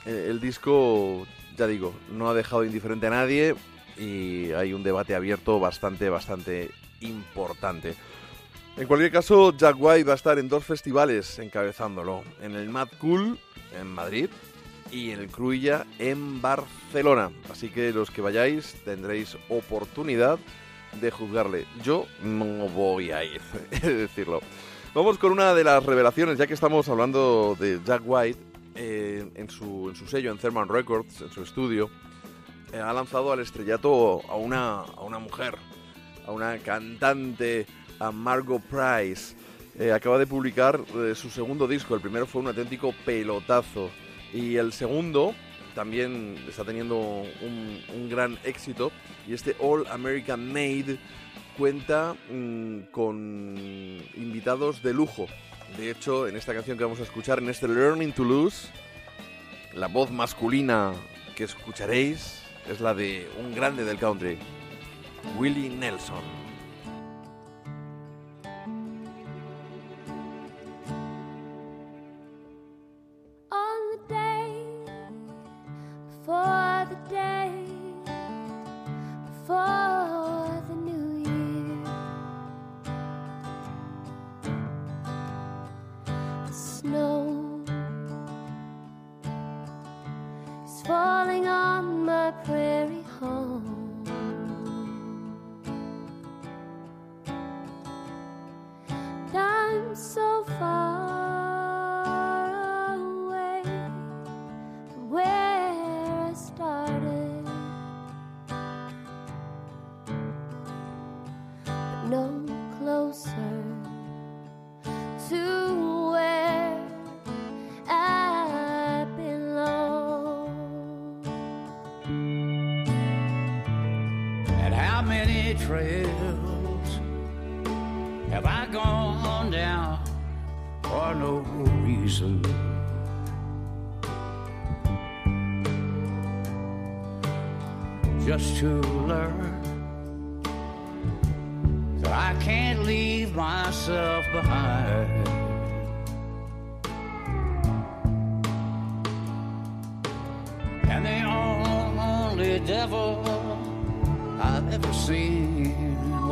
eh, 0.04 0.26
el 0.28 0.40
disco, 0.40 1.26
ya 1.56 1.66
digo, 1.66 1.94
no 2.10 2.28
ha 2.28 2.34
dejado 2.34 2.64
indiferente 2.64 3.06
a 3.06 3.10
nadie 3.10 3.54
y 3.96 4.52
hay 4.52 4.74
un 4.74 4.82
debate 4.82 5.14
abierto 5.14 5.58
bastante, 5.60 6.10
bastante 6.10 6.70
importante. 7.00 7.94
En 8.76 8.86
cualquier 8.86 9.12
caso, 9.12 9.56
Jack 9.56 9.76
White 9.78 10.04
va 10.04 10.12
a 10.12 10.16
estar 10.16 10.38
en 10.38 10.48
dos 10.48 10.64
festivales 10.64 11.38
encabezándolo. 11.38 12.22
En 12.40 12.54
el 12.54 12.68
Mad 12.68 12.88
Cool, 12.98 13.38
en 13.78 13.88
Madrid, 13.88 14.28
y 14.90 15.10
el 15.10 15.28
Cruilla, 15.28 15.86
en 15.98 16.42
Barcelona. 16.42 17.30
Así 17.50 17.70
que 17.70 17.92
los 17.92 18.10
que 18.10 18.20
vayáis 18.20 18.74
tendréis 18.84 19.36
oportunidad 19.48 20.38
de 21.00 21.10
juzgarle. 21.10 21.66
Yo 21.82 22.06
no 22.22 22.68
voy 22.68 23.10
a 23.10 23.24
ir, 23.24 23.40
de 23.82 23.94
decirlo. 23.94 24.40
Vamos 24.94 25.16
con 25.16 25.32
una 25.32 25.54
de 25.54 25.64
las 25.64 25.84
revelaciones, 25.84 26.36
ya 26.36 26.46
que 26.46 26.54
estamos 26.54 26.88
hablando 26.88 27.56
de 27.58 27.80
Jack 27.84 28.02
White, 28.04 28.38
eh, 28.74 29.26
en, 29.34 29.50
su, 29.50 29.88
en 29.88 29.96
su 29.96 30.06
sello, 30.06 30.30
en 30.30 30.38
Thermal 30.38 30.68
Records, 30.68 31.22
en 31.22 31.30
su 31.30 31.42
estudio, 31.42 31.90
eh, 32.72 32.78
ha 32.78 32.92
lanzado 32.92 33.32
al 33.32 33.40
estrellato 33.40 34.22
a 34.28 34.36
una, 34.36 34.80
a 34.80 35.02
una 35.02 35.18
mujer, 35.18 35.56
a 36.26 36.30
una 36.30 36.58
cantante, 36.58 37.66
a 37.98 38.10
Margot 38.10 38.62
Price. 38.62 39.34
Eh, 39.78 39.92
acaba 39.92 40.18
de 40.18 40.26
publicar 40.26 40.80
eh, 40.94 41.14
su 41.14 41.30
segundo 41.30 41.66
disco, 41.66 41.94
el 41.94 42.00
primero 42.00 42.26
fue 42.26 42.42
un 42.42 42.48
auténtico 42.48 42.94
pelotazo 43.06 43.90
y 44.32 44.56
el 44.56 44.72
segundo 44.72 45.34
también 45.74 46.36
está 46.46 46.64
teniendo 46.64 46.98
un, 46.98 47.80
un 47.94 48.10
gran 48.10 48.38
éxito 48.44 48.92
y 49.26 49.32
este 49.32 49.56
All 49.58 49.86
American 49.86 50.52
Made 50.52 50.98
cuenta 51.56 52.14
mm, 52.30 52.90
con 52.90 53.56
invitados 54.14 54.82
de 54.82 54.92
lujo. 54.92 55.26
De 55.76 55.90
hecho, 55.90 56.28
en 56.28 56.36
esta 56.36 56.52
canción 56.52 56.76
que 56.76 56.84
vamos 56.84 57.00
a 57.00 57.04
escuchar, 57.04 57.38
en 57.38 57.48
este 57.48 57.66
Learning 57.66 58.12
to 58.12 58.24
Lose, 58.24 58.68
la 59.74 59.88
voz 59.88 60.10
masculina 60.10 60.92
que 61.34 61.44
escucharéis 61.44 62.42
es 62.68 62.80
la 62.80 62.94
de 62.94 63.28
un 63.40 63.54
grande 63.54 63.84
del 63.84 63.98
country, 63.98 64.36
Willie 65.38 65.70
Nelson. 65.70 66.41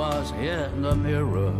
was 0.01 0.31
in 0.31 0.81
the 0.81 0.95
mirror. 0.95 1.53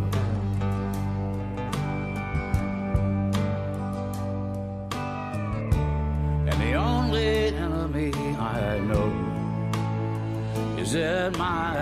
And 6.49 6.57
the 6.65 6.73
only 6.73 7.29
enemy 7.65 8.11
I 8.39 8.79
know 8.89 9.09
is 10.79 10.95
in 10.95 11.37
my 11.37 11.80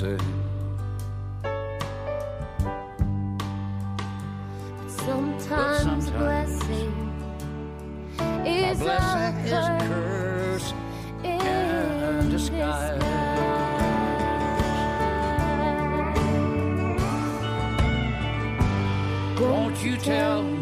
been 0.00 0.14
a 0.14 0.18
blessing. 0.18 0.42
Sometimes, 4.88 5.78
sometimes 5.78 6.10
blessing 6.10 7.12
A 8.20 8.70
is 8.70 8.78
blessing 8.80 9.20
a 9.20 9.44
is 9.44 9.50
curse 9.50 9.88
curse 9.88 10.72
in 11.24 11.40
and 11.40 12.30
disguise. 12.30 13.02
Won't 19.40 19.82
you 19.84 19.96
tell 19.96 20.55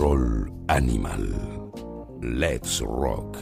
Roll 0.00 0.50
Animal. 0.68 1.70
Let's 2.22 2.80
Rock. 2.80 3.36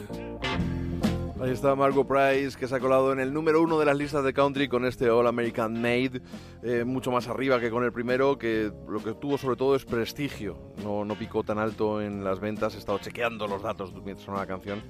Ahí 1.41 1.51
está 1.51 1.73
Margot 1.73 2.05
Price, 2.05 2.59
que 2.59 2.67
se 2.67 2.75
ha 2.75 2.81
colado 2.81 3.13
en 3.13 3.21
el 3.21 3.31
número 3.31 3.61
uno 3.61 3.79
de 3.79 3.85
las 3.85 3.95
listas 3.95 4.25
de 4.25 4.33
country 4.33 4.67
con 4.67 4.83
este 4.83 5.09
All 5.09 5.27
American 5.27 5.81
Made, 5.81 6.21
eh, 6.61 6.83
mucho 6.83 7.11
más 7.11 7.29
arriba 7.29 7.61
que 7.61 7.69
con 7.69 7.85
el 7.85 7.93
primero, 7.93 8.37
que 8.37 8.73
lo 8.89 9.01
que 9.01 9.13
tuvo 9.13 9.37
sobre 9.37 9.55
todo 9.55 9.73
es 9.73 9.85
prestigio. 9.85 10.73
No, 10.83 11.05
no 11.05 11.15
picó 11.15 11.43
tan 11.43 11.59
alto 11.59 12.01
en 12.01 12.25
las 12.25 12.41
ventas, 12.41 12.75
he 12.75 12.79
estado 12.79 12.97
chequeando 12.97 13.47
los 13.47 13.63
datos 13.63 13.93
mientras 13.93 14.25
sonaba 14.25 14.43
la 14.43 14.47
canción 14.47 14.81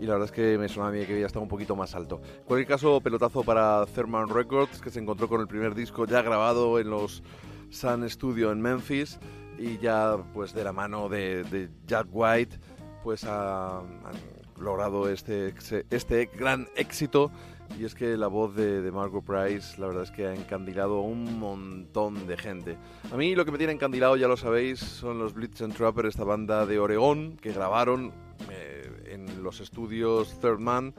y 0.00 0.06
la 0.06 0.14
verdad 0.14 0.26
es 0.26 0.32
que 0.32 0.58
me 0.58 0.68
sonaba 0.68 0.88
a 0.88 0.92
mí 0.94 1.06
que 1.06 1.12
había 1.12 1.26
estado 1.26 1.44
un 1.44 1.48
poquito 1.48 1.76
más 1.76 1.94
alto. 1.94 2.22
En 2.38 2.44
cualquier 2.44 2.66
caso, 2.66 3.00
pelotazo 3.00 3.44
para 3.44 3.86
Therman 3.86 4.30
Records, 4.30 4.80
que 4.80 4.90
se 4.90 4.98
encontró 4.98 5.28
con 5.28 5.40
el 5.40 5.46
primer 5.46 5.76
disco 5.76 6.06
ya 6.08 6.22
grabado 6.22 6.80
en 6.80 6.90
los 6.90 7.22
Sun 7.70 8.10
Studio 8.10 8.50
en 8.50 8.60
Memphis 8.60 9.20
y 9.58 9.78
ya 9.78 10.16
pues 10.32 10.52
de 10.54 10.64
la 10.64 10.72
mano 10.72 11.08
de, 11.08 11.68
Jack 11.86 12.06
White 12.10 12.56
pues 13.02 13.24
ha- 13.24 13.78
han 13.80 14.16
logrado 14.58 15.08
este, 15.08 15.54
este 15.90 16.26
gran 16.36 16.68
éxito. 16.76 17.30
Y 17.78 17.84
es 17.86 17.94
que 17.94 18.16
la 18.16 18.26
voz 18.28 18.54
de, 18.54 18.82
de 18.82 18.92
Margot 18.92 19.24
Price, 19.24 19.80
la 19.80 19.86
verdad 19.86 20.02
es 20.04 20.10
que 20.10 20.26
ha 20.26 20.34
encandilado 20.34 20.98
a 20.98 21.02
un 21.02 21.38
montón 21.38 22.26
de 22.26 22.36
gente. 22.36 22.76
A 23.10 23.16
mí 23.16 23.34
lo 23.34 23.44
que 23.44 23.50
me 23.50 23.58
tiene 23.58 23.72
encandilado, 23.72 24.16
ya 24.16 24.28
lo 24.28 24.36
sabéis, 24.36 24.78
son 24.80 25.18
los 25.18 25.32
Blitz 25.34 25.62
and 25.62 25.74
Trapper, 25.74 26.06
esta 26.06 26.24
banda 26.24 26.66
de 26.66 26.78
Oregón 26.78 27.36
que 27.38 27.52
grabaron 27.52 28.12
eh, 28.50 29.04
en 29.06 29.42
los 29.42 29.60
estudios 29.60 30.38
Third 30.40 30.60
Man 30.60 30.94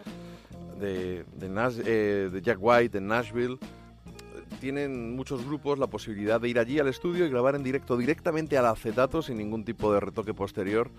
de, 0.79 1.23
de, 1.37 1.81
eh, 1.85 2.29
de 2.33 2.41
Jack 2.41 2.57
White 2.59 2.97
en 2.97 3.07
Nashville. 3.07 3.57
Tienen 4.65 5.15
muchos 5.15 5.45
grupos 5.45 5.77
la 5.77 5.85
posibilidad 5.85 6.41
de 6.41 6.49
ir 6.49 6.57
allí 6.57 6.79
al 6.79 6.87
estudio 6.87 7.27
y 7.27 7.29
grabar 7.29 7.53
en 7.53 7.61
directo 7.61 7.95
directamente 7.95 8.57
al 8.57 8.65
acetato 8.65 9.21
sin 9.21 9.37
ningún 9.37 9.63
tipo 9.63 9.93
de 9.93 9.99
retoque 9.99 10.33
posterior 10.33 10.89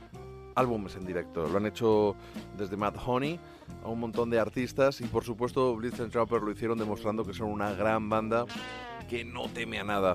álbumes 0.54 0.94
en 0.94 1.04
directo. 1.04 1.48
Lo 1.48 1.56
han 1.56 1.66
hecho 1.66 2.14
desde 2.56 2.76
Matt 2.76 2.96
Honey 3.04 3.40
a 3.82 3.88
un 3.88 3.98
montón 3.98 4.30
de 4.30 4.38
artistas 4.38 5.00
y 5.00 5.04
por 5.08 5.24
supuesto 5.24 5.74
Blitz 5.74 5.96
Trapper 6.12 6.42
lo 6.42 6.52
hicieron 6.52 6.78
demostrando 6.78 7.24
que 7.24 7.34
son 7.34 7.48
una 7.48 7.72
gran 7.72 8.08
banda 8.08 8.46
que 9.08 9.24
no 9.24 9.48
teme 9.48 9.80
a 9.80 9.84
nada. 9.84 10.14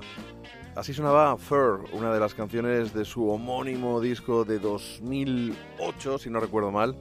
Así 0.77 0.93
sonaba 0.93 1.35
Fur, 1.35 1.89
una 1.91 2.13
de 2.13 2.21
las 2.21 2.33
canciones 2.33 2.93
de 2.93 3.03
su 3.03 3.29
homónimo 3.29 3.99
disco 3.99 4.45
de 4.45 4.59
2008, 4.59 6.19
si 6.19 6.29
no 6.29 6.39
recuerdo 6.39 6.71
mal, 6.71 6.95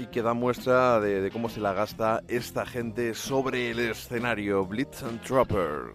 y 0.00 0.06
que 0.06 0.22
da 0.22 0.32
muestra 0.32 0.98
de, 1.00 1.30
cómo 1.30 1.48
se 1.48 1.60
la 1.60 1.74
gasta 1.74 2.22
esta 2.26 2.64
gente 2.64 3.14
sobre 3.14 3.70
el 3.70 3.78
escenario. 3.78 4.64
Blitz 4.64 5.02
and 5.02 5.20
Trapper. 5.22 5.92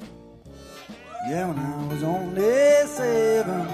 Yeah, 1.28 1.48
when 1.48 1.58
I 1.58 1.88
was 1.88 2.04
only 2.04 2.86
17, 2.86 3.66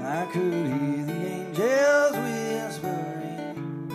I 0.00 0.26
could 0.32 0.66
hear 0.66 1.04
the 1.06 1.26
angels 1.26 2.16
whispering. 2.24 3.90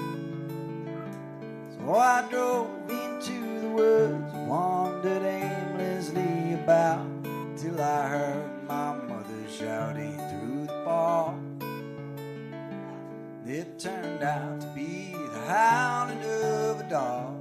So 1.78 1.96
I 1.96 2.24
drove 2.30 2.68
into 2.90 3.62
the 3.62 3.70
woods, 3.70 4.34
wandered 4.48 5.24
aimlessly 5.24 6.56
about, 6.56 7.08
till 7.56 7.80
I 7.82 8.10
heard 8.10 8.68
my 8.68 8.96
mother 9.08 9.48
shouting. 9.50 10.16
It 13.48 13.78
turned 13.78 14.24
out 14.24 14.60
to 14.62 14.68
be 14.74 15.12
the 15.14 15.40
howling 15.46 16.18
of 16.18 16.80
a 16.80 16.88
dog 16.90 17.36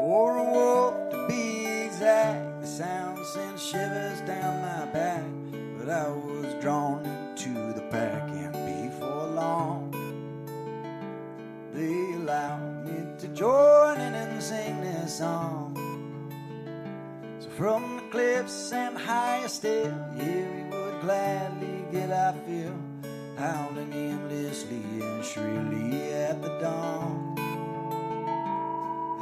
or 0.00 0.38
a 0.38 0.44
wolf 0.50 1.10
to 1.12 1.26
be 1.28 1.84
exact. 1.86 2.62
The 2.62 2.66
sound 2.66 3.24
sent 3.26 3.60
shivers 3.60 4.20
down 4.22 4.60
my 4.60 4.86
back, 4.92 5.22
but 5.78 5.88
I 5.88 6.08
was 6.08 6.52
drawn 6.60 7.06
into 7.06 7.72
the 7.74 7.82
pack, 7.92 8.28
and 8.30 8.52
before 8.90 9.28
long, 9.28 9.94
they 11.72 12.14
allowed 12.14 12.84
me 12.84 13.06
to 13.20 13.28
join 13.28 14.00
in 14.00 14.14
and 14.14 14.42
sing 14.42 14.80
this 14.80 15.18
song. 15.18 15.78
So 17.38 17.48
from 17.50 17.98
the 17.98 18.02
cliffs 18.10 18.72
and 18.72 18.98
higher 18.98 19.46
still, 19.46 19.94
yeah, 20.16 20.24
we 20.24 20.76
would 20.76 21.00
gladly 21.02 21.84
get 21.92 22.10
our 22.10 22.34
fill, 22.44 22.81
howling 23.36 23.92
endlessly 23.92 24.82
and 25.00 25.24
shrilly 25.24 26.12
at 26.12 26.42
the 26.42 26.48
dawn. 26.58 27.34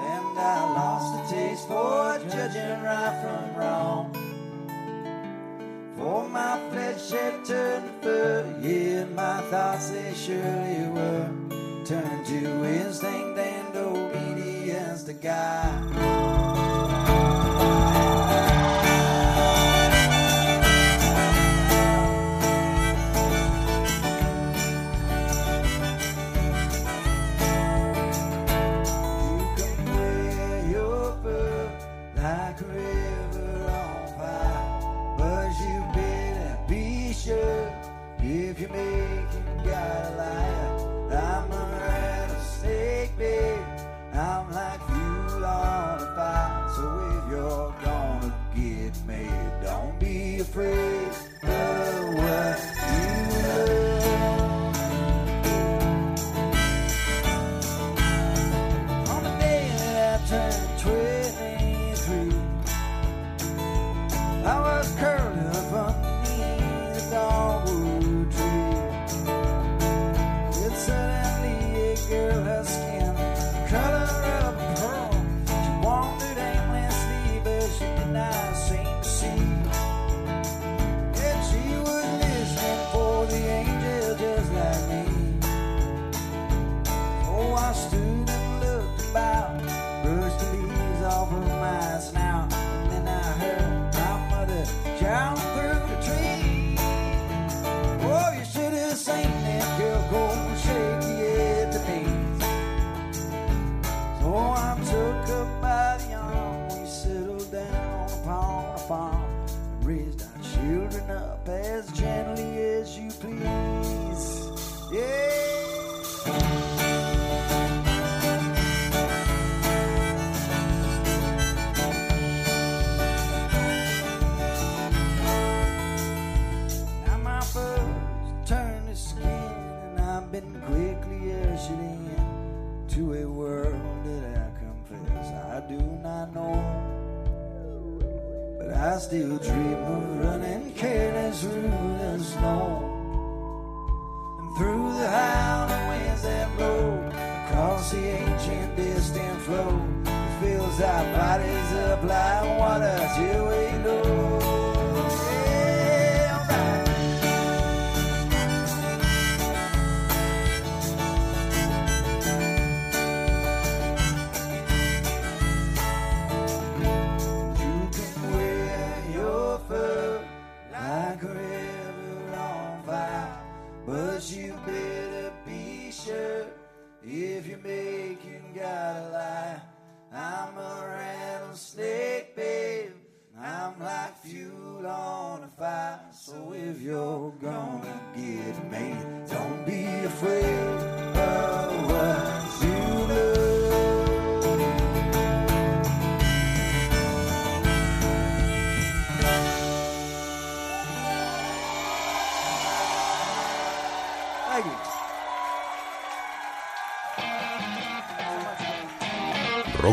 And 0.00 0.38
I 0.38 0.72
lost 0.74 1.30
the 1.30 1.36
taste 1.36 1.68
for 1.68 2.18
judging 2.30 2.82
right 2.82 3.14
from 3.22 3.60
wrong. 3.60 4.12
For 5.96 6.28
my 6.28 6.58
flesh 6.70 7.10
had 7.10 7.44
turned 7.44 7.84
to 7.86 7.92
fur, 8.02 8.58
yeah, 8.62 9.04
my 9.04 9.40
thoughts 9.50 9.90
they 9.90 10.14
surely 10.14 10.88
were. 10.88 11.30
Turned 11.84 12.26
to 12.26 12.64
instinct 12.64 13.38
and 13.38 13.76
obedience 13.76 15.02
to 15.04 15.12
God. 15.12 16.49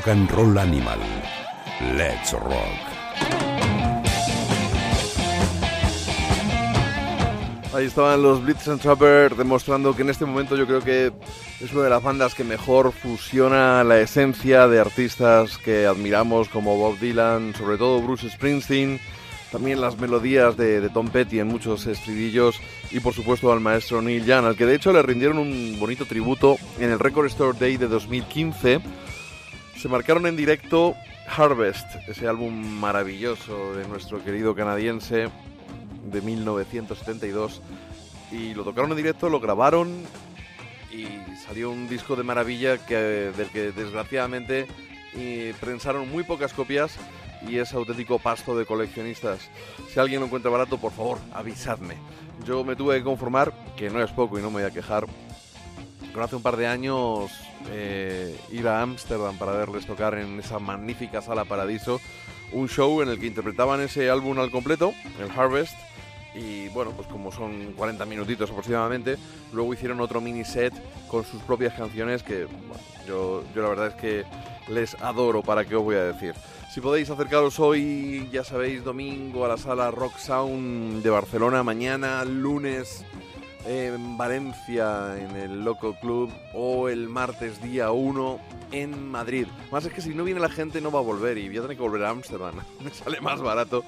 Rock 0.07 0.15
and 0.15 0.31
Roll 0.31 0.57
Animal. 0.57 0.99
Let's 1.97 2.31
rock. 2.31 2.79
Ahí 7.73 7.85
estaban 7.85 8.21
los 8.21 8.41
Blitz 8.41 8.69
and 8.69 8.79
Trapper 8.79 9.35
demostrando 9.35 9.93
que 9.93 10.03
en 10.03 10.09
este 10.09 10.25
momento 10.25 10.55
yo 10.55 10.65
creo 10.65 10.79
que 10.79 11.11
es 11.59 11.73
una 11.73 11.83
de 11.83 11.89
las 11.89 12.01
bandas 12.01 12.35
que 12.35 12.45
mejor 12.45 12.93
fusiona 12.93 13.83
la 13.83 13.99
esencia 13.99 14.69
de 14.69 14.79
artistas 14.79 15.57
que 15.57 15.85
admiramos 15.85 16.47
como 16.47 16.77
Bob 16.77 16.97
Dylan, 16.99 17.53
sobre 17.53 17.77
todo 17.77 18.01
Bruce 18.01 18.29
Springsteen, 18.29 19.01
también 19.51 19.81
las 19.81 19.99
melodías 19.99 20.55
de, 20.55 20.79
de 20.79 20.89
Tom 20.89 21.09
Petty 21.09 21.39
en 21.39 21.47
muchos 21.47 21.85
estribillos 21.85 22.61
y 22.91 23.01
por 23.01 23.13
supuesto 23.13 23.51
al 23.51 23.59
maestro 23.59 24.01
Neil 24.01 24.25
Young, 24.25 24.45
al 24.45 24.55
que 24.55 24.65
de 24.65 24.75
hecho 24.75 24.93
le 24.93 25.01
rindieron 25.01 25.37
un 25.37 25.75
bonito 25.77 26.05
tributo 26.05 26.55
en 26.79 26.91
el 26.91 26.99
Record 26.99 27.25
Store 27.25 27.57
Day 27.59 27.75
de 27.75 27.89
2015. 27.89 28.79
Se 29.77 29.89
marcaron 29.89 30.25
en 30.25 30.35
directo 30.35 30.95
Harvest, 31.27 31.85
ese 32.07 32.27
álbum 32.27 32.51
maravilloso 32.51 33.75
de 33.75 33.87
nuestro 33.87 34.23
querido 34.23 34.55
canadiense 34.55 35.29
de 36.03 36.21
1972 36.21 37.61
y 38.31 38.55
lo 38.55 38.63
tocaron 38.63 38.89
en 38.89 38.97
directo, 38.97 39.29
lo 39.29 39.39
grabaron 39.39 40.03
y 40.91 41.05
salió 41.45 41.69
un 41.69 41.87
disco 41.87 42.15
de 42.15 42.23
maravilla 42.23 42.83
que, 42.83 42.95
del 42.95 43.49
que 43.51 43.71
desgraciadamente 43.71 44.65
eh, 45.15 45.53
prensaron 45.59 46.09
muy 46.09 46.23
pocas 46.23 46.53
copias 46.53 46.97
y 47.47 47.59
es 47.59 47.71
auténtico 47.73 48.17
pasto 48.17 48.57
de 48.57 48.65
coleccionistas. 48.65 49.47
Si 49.93 49.99
alguien 49.99 50.21
lo 50.21 50.25
encuentra 50.25 50.49
barato, 50.49 50.79
por 50.79 50.91
favor, 50.91 51.19
avisadme. 51.33 51.97
Yo 52.45 52.63
me 52.63 52.75
tuve 52.75 52.97
que 52.97 53.03
conformar, 53.03 53.53
que 53.75 53.91
no 53.91 54.01
es 54.01 54.09
poco 54.11 54.39
y 54.39 54.41
no 54.41 54.49
me 54.49 54.61
voy 54.61 54.71
a 54.71 54.73
quejar, 54.73 55.05
hace 56.23 56.35
un 56.35 56.41
par 56.41 56.57
de 56.57 56.67
años 56.67 57.31
eh, 57.69 58.39
ir 58.51 58.67
a 58.67 58.81
Ámsterdam 58.81 59.37
para 59.37 59.51
verles 59.51 59.85
tocar 59.85 60.15
en 60.15 60.39
esa 60.39 60.59
magnífica 60.59 61.21
sala 61.21 61.45
Paradiso 61.45 61.99
un 62.51 62.69
show 62.69 63.01
en 63.01 63.09
el 63.09 63.19
que 63.19 63.27
interpretaban 63.27 63.81
ese 63.81 64.09
álbum 64.09 64.39
al 64.39 64.51
completo, 64.51 64.93
el 65.19 65.29
Harvest, 65.37 65.75
y 66.33 66.69
bueno, 66.69 66.91
pues 66.91 67.07
como 67.07 67.31
son 67.31 67.73
40 67.73 68.05
minutitos 68.05 68.49
aproximadamente, 68.49 69.17
luego 69.51 69.73
hicieron 69.73 69.99
otro 69.99 70.21
mini 70.21 70.45
set 70.45 70.73
con 71.07 71.25
sus 71.25 71.41
propias 71.43 71.73
canciones 71.73 72.23
que 72.23 72.47
yo, 73.07 73.43
yo 73.55 73.61
la 73.61 73.69
verdad 73.69 73.87
es 73.87 73.95
que 73.95 74.25
les 74.69 74.95
adoro, 75.01 75.41
para 75.41 75.65
qué 75.65 75.75
os 75.75 75.83
voy 75.83 75.95
a 75.95 76.03
decir. 76.03 76.35
Si 76.73 76.81
podéis 76.81 77.09
acercaros 77.09 77.59
hoy, 77.59 78.29
ya 78.31 78.43
sabéis, 78.43 78.83
domingo 78.83 79.45
a 79.45 79.47
la 79.47 79.57
sala 79.57 79.89
Rock 79.89 80.17
Sound 80.17 81.01
de 81.01 81.09
Barcelona, 81.09 81.63
mañana, 81.63 82.23
lunes 82.23 83.03
en 83.67 84.17
Valencia, 84.17 85.17
en 85.17 85.35
el 85.35 85.63
Loco 85.65 85.95
Club, 85.99 86.31
o 86.53 86.87
el 86.87 87.09
martes 87.09 87.61
día 87.61 87.91
1 87.91 88.39
en 88.71 89.09
Madrid. 89.09 89.47
Más 89.71 89.85
es 89.85 89.93
que 89.93 90.01
si 90.01 90.13
no 90.13 90.23
viene 90.23 90.39
la 90.39 90.49
gente 90.49 90.79
no 90.79 90.91
va 90.91 90.99
a 90.99 91.03
volver 91.03 91.37
y 91.37 91.49
voy 91.49 91.57
a 91.57 91.61
tener 91.61 91.77
que 91.77 91.83
volver 91.83 92.03
a 92.05 92.09
Ámsterdam. 92.09 92.55
Me 92.83 92.91
sale 92.91 93.19
más 93.19 93.41
barato 93.41 93.83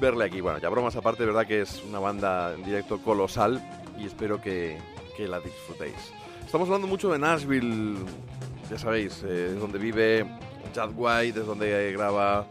verle 0.00 0.24
aquí. 0.24 0.40
Bueno, 0.40 0.58
ya 0.58 0.68
bromas 0.68 0.94
aparte, 0.96 1.24
verdad 1.24 1.46
que 1.46 1.62
es 1.62 1.82
una 1.88 1.98
banda 1.98 2.54
en 2.54 2.64
directo 2.64 3.02
colosal 3.02 3.60
y 3.98 4.06
espero 4.06 4.40
que, 4.40 4.78
que 5.16 5.26
la 5.26 5.40
disfrutéis. 5.40 6.12
Estamos 6.44 6.68
hablando 6.68 6.86
mucho 6.86 7.10
de 7.10 7.18
Nashville, 7.18 7.96
ya 8.70 8.78
sabéis, 8.78 9.22
eh, 9.24 9.52
es 9.52 9.60
donde 9.60 9.78
vive 9.78 10.26
Chad 10.72 10.90
White, 10.94 11.40
es 11.40 11.46
donde 11.46 11.92
graba 11.92 12.46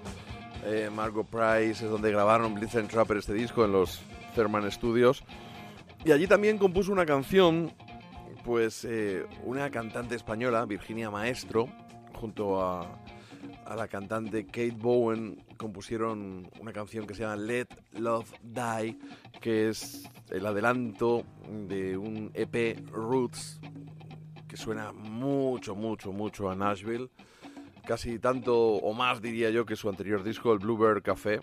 eh, 0.65 0.89
Margot 0.93 1.25
Price, 1.25 1.83
es 1.85 1.89
donde 1.89 2.11
grabaron 2.11 2.53
Blitz 2.53 2.75
and 2.75 2.89
Trapper 2.89 3.17
este 3.17 3.33
disco 3.33 3.63
en 3.65 3.71
los 3.71 4.01
Therman 4.35 4.69
Studios. 4.71 5.23
Y 6.07 6.11
allí 6.13 6.25
también 6.25 6.57
compuso 6.57 6.93
una 6.93 7.05
canción, 7.05 7.73
pues 8.45 8.85
eh, 8.85 9.25
una 9.43 9.69
cantante 9.69 10.15
española, 10.15 10.65
Virginia 10.65 11.11
Maestro, 11.11 11.67
junto 12.13 12.61
a, 12.61 12.97
la 13.75 13.89
cantante 13.89 14.45
Kate 14.45 14.71
Bowen, 14.71 15.43
compusieron 15.57 16.49
una 16.61 16.71
canción 16.71 17.05
que 17.05 17.13
se 17.13 17.23
llama 17.23 17.35
Let 17.35 17.67
Love 17.99 18.31
Die, 18.41 18.97
que 19.41 19.67
es 19.67 20.09
el 20.29 20.45
adelanto 20.45 21.25
de 21.67 21.97
un 21.97 22.31
EP 22.33 22.79
Roots, 22.89 23.59
que 24.47 24.55
suena 24.55 24.93
mucho, 24.93 25.75
mucho, 25.75 26.13
mucho 26.13 26.49
a 26.49 26.55
Nashville. 26.55 27.09
Casi 27.85 28.17
tanto 28.17 28.55
o 28.57 28.93
más 28.93 29.21
diría 29.21 29.49
yo 29.49 29.65
que 29.65 29.75
su 29.75 29.89
anterior 29.89 30.23
disco, 30.23 30.53
el 30.53 30.59
Bluebird 30.59 31.03
Café, 31.03 31.41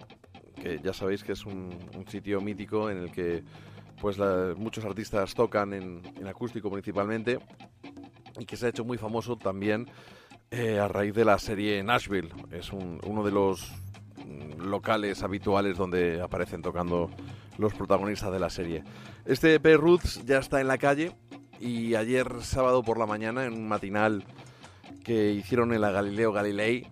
que 0.54 0.80
ya 0.82 0.94
sabéis 0.94 1.22
que 1.22 1.32
es 1.32 1.44
un 1.44 2.06
sitio 2.08 2.40
mítico 2.40 2.88
en 2.88 2.96
el 2.96 3.12
que 3.12 3.44
pues 4.04 4.18
muchos 4.58 4.84
artistas 4.84 5.32
tocan 5.34 5.72
en, 5.72 6.02
acústico 6.28 6.70
principalmente 6.70 7.38
y 8.38 8.44
que 8.44 8.54
se 8.54 8.66
ha 8.66 8.68
hecho 8.68 8.84
muy 8.84 8.98
famoso 8.98 9.38
también 9.38 9.88
eh, 10.50 10.78
a 10.78 10.88
raíz 10.88 11.14
de 11.14 11.24
la 11.24 11.38
serie 11.38 11.82
Nashville. 11.82 12.28
Es 12.50 12.70
un- 12.70 13.00
uno 13.06 13.24
de 13.24 13.32
los 13.32 13.72
mm, 14.18 14.60
locales 14.68 15.22
habituales 15.22 15.78
donde 15.78 16.20
aparecen 16.20 16.60
tocando 16.60 17.08
los 17.56 17.72
protagonistas 17.72 18.30
de 18.30 18.38
la 18.40 18.50
serie. 18.50 18.84
Este 19.24 19.54
EP 19.54 19.74
Roots 19.78 20.22
ya 20.26 20.36
está 20.36 20.60
en 20.60 20.68
la 20.68 20.76
calle 20.76 21.16
y 21.58 21.94
ayer 21.94 22.26
sábado 22.42 22.82
por 22.82 22.98
la 22.98 23.06
mañana 23.06 23.46
en 23.46 23.54
un 23.54 23.66
matinal 23.66 24.26
que 25.02 25.32
hicieron 25.32 25.72
en 25.72 25.80
la 25.80 25.90
Galileo 25.92 26.30
Galilei 26.30 26.86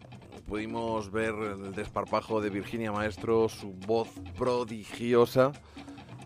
pudimos 0.49 1.11
ver 1.13 1.35
el 1.35 1.75
desparpajo 1.75 2.41
de 2.41 2.49
Virginia 2.49 2.91
Maestro, 2.91 3.51
su 3.51 3.75
voz 3.87 4.09
prodigiosa 4.39 5.53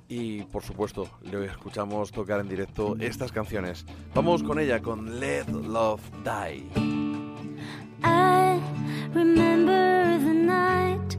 y 0.08 0.42
por 0.44 0.62
supuesto 0.62 1.08
le 1.22 1.46
escuchamos 1.46 2.12
tocar 2.12 2.40
en 2.40 2.48
directo 2.48 2.96
estas 2.98 3.32
canciones. 3.32 3.84
Vamos 4.14 4.42
con 4.42 4.58
ella, 4.58 4.80
con 4.80 5.20
Let 5.20 5.48
Love 5.48 6.02
Die. 6.24 6.64
I 8.04 8.60
remember 9.12 10.18
the 10.18 10.34
night 10.34 11.16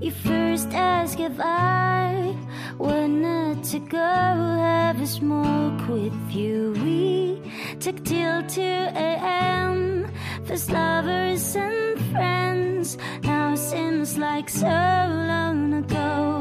you 0.00 0.10
first 0.10 0.72
asked 0.74 1.20
if 1.20 1.38
I 1.40 2.36
wanted 2.78 3.62
to 3.64 3.78
go 3.80 3.96
have 3.98 5.00
a 5.00 5.06
smoke 5.06 5.88
with 5.88 6.14
you. 6.30 6.72
We 6.84 7.40
took 7.80 8.04
till 8.04 8.42
2 8.46 8.60
a.m. 8.60 10.06
First 10.44 10.70
lovers 10.70 11.56
and 11.56 11.98
friends. 12.12 12.98
Now 13.22 13.54
seems 13.54 14.18
like 14.18 14.48
so 14.48 14.66
long 14.66 15.74
ago. 15.74 16.35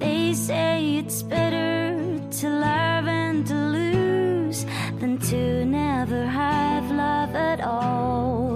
They 0.00 0.32
say 0.32 0.96
it's 0.96 1.22
better 1.22 2.18
to 2.40 2.48
love 2.48 3.06
and 3.06 3.46
to 3.46 3.54
lose 3.54 4.64
than 4.98 5.18
to 5.18 5.64
never 5.66 6.24
have 6.24 6.90
love 6.90 7.34
at 7.36 7.60
all. 7.60 8.49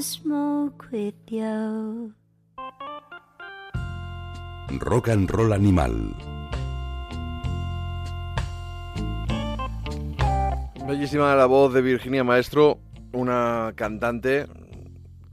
Smoke 0.00 0.86
with 0.92 1.14
you. 1.28 2.12
Rock 4.80 5.08
and 5.08 5.30
Roll 5.30 5.52
Animal. 5.52 6.14
Bellísima 10.86 11.34
la 11.34 11.46
voz 11.46 11.72
de 11.74 11.82
Virginia 11.82 12.22
Maestro, 12.24 12.78
una 13.12 13.72
cantante 13.74 14.46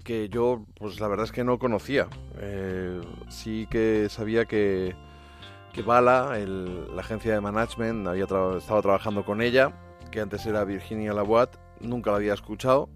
que 0.04 0.28
yo, 0.30 0.66
pues 0.76 1.00
la 1.00 1.08
verdad 1.08 1.26
es 1.26 1.32
que 1.32 1.44
no 1.44 1.60
conocía. 1.60 2.08
Eh, 2.38 3.00
sí 3.30 3.68
que 3.70 4.08
sabía 4.10 4.46
que, 4.46 4.96
que 5.72 5.82
Bala, 5.84 6.38
el- 6.40 6.96
la 6.96 7.02
agencia 7.02 7.34
de 7.34 7.42
management, 7.42 8.08
había 8.08 8.26
tra- 8.26 8.58
estado 8.58 8.82
trabajando 8.82 9.24
con 9.24 9.42
ella, 9.42 9.72
que 10.12 10.22
antes 10.22 10.46
era 10.46 10.64
Virginia 10.64 11.14
Lavoie, 11.14 11.50
nunca 11.82 12.12
la 12.12 12.18
había 12.18 12.34
escuchado. 12.34 12.90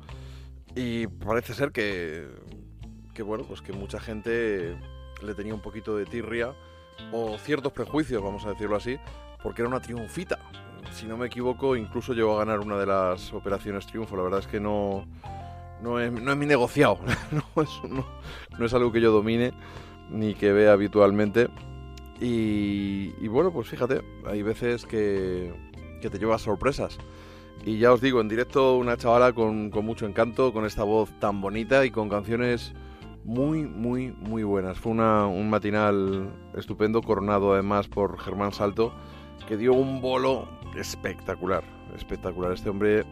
Y 0.79 1.07
parece 1.07 1.53
ser 1.55 1.71
que, 1.71 2.27
que 3.13 3.23
bueno, 3.23 3.43
pues 3.47 3.61
que 3.61 3.73
mucha 3.73 3.99
gente 3.99 4.77
le 5.23 5.33
tenía 5.33 5.53
un 5.55 5.61
poquito 5.61 5.97
de 5.97 6.05
tirria 6.05 6.53
o 7.11 7.37
ciertos 7.39 7.71
prejuicios, 7.73 8.21
vamos 8.21 8.45
a 8.45 8.49
decirlo 8.51 8.75
así, 8.75 8.97
porque 9.41 9.63
era 9.63 9.69
una 9.69 9.81
triunfita. 9.81 10.37
Si 10.91 11.07
no 11.07 11.17
me 11.17 11.25
equivoco, 11.25 11.75
incluso 11.75 12.13
llegó 12.13 12.35
a 12.35 12.45
ganar 12.45 12.59
una 12.59 12.77
de 12.77 12.85
las 12.85 13.33
operaciones 13.33 13.87
triunfo. 13.87 14.15
La 14.15 14.21
verdad 14.23 14.39
es 14.41 14.47
que 14.47 14.59
no, 14.59 15.07
no, 15.81 15.99
es, 15.99 16.11
no 16.11 16.31
es 16.31 16.37
mi 16.37 16.45
negociado, 16.45 16.99
no, 17.31 17.63
es, 17.63 17.69
no- 17.89 18.65
es 18.65 18.73
algo 18.73 18.91
que 18.91 19.01
yo 19.01 19.11
domine 19.11 19.53
ni 20.11 20.35
que 20.35 20.53
vea 20.53 20.73
habitualmente. 20.73 21.47
Y, 22.21 23.13
y 23.19 23.27
bueno, 23.27 23.51
pues 23.51 23.67
fíjate, 23.67 24.01
hay 24.27 24.43
veces 24.43 24.85
que, 24.85 25.53
que 26.01 26.09
te 26.11 26.19
llevas 26.19 26.43
sorpresas. 26.43 26.97
Y 27.67 27.79
ya 27.79 27.91
os 27.91 27.99
digo, 27.99 28.21
en 28.21 28.29
directo 28.29 28.77
una 28.77 28.95
chavala 28.95 29.33
con, 29.33 29.69
con 29.71 29.85
mucho 29.85 30.05
encanto, 30.05 30.53
con 30.53 30.63
esta 30.65 30.85
voz 30.85 31.11
tan 31.19 31.41
bonita 31.41 31.83
y 31.85 31.91
con 31.91 32.07
canciones 32.07 32.73
muy, 33.25 33.63
muy, 33.65 34.13
muy 34.21 34.43
buenas. 34.43 34.79
Fue 34.79 34.93
una- 34.93 35.27
un 35.27 35.49
matinal 35.49 36.29
estupendo, 36.55 37.01
coronado 37.01 37.51
además 37.53 37.89
por 37.89 38.17
Germán 38.19 38.53
Salto, 38.53 38.93
que 39.49 39.57
dio 39.57 39.73
un 39.73 39.99
bolo 39.99 40.47
espectacular, 40.77 41.61
espectacular. 41.93 42.53
Este 42.53 42.69
hombre 42.69 43.03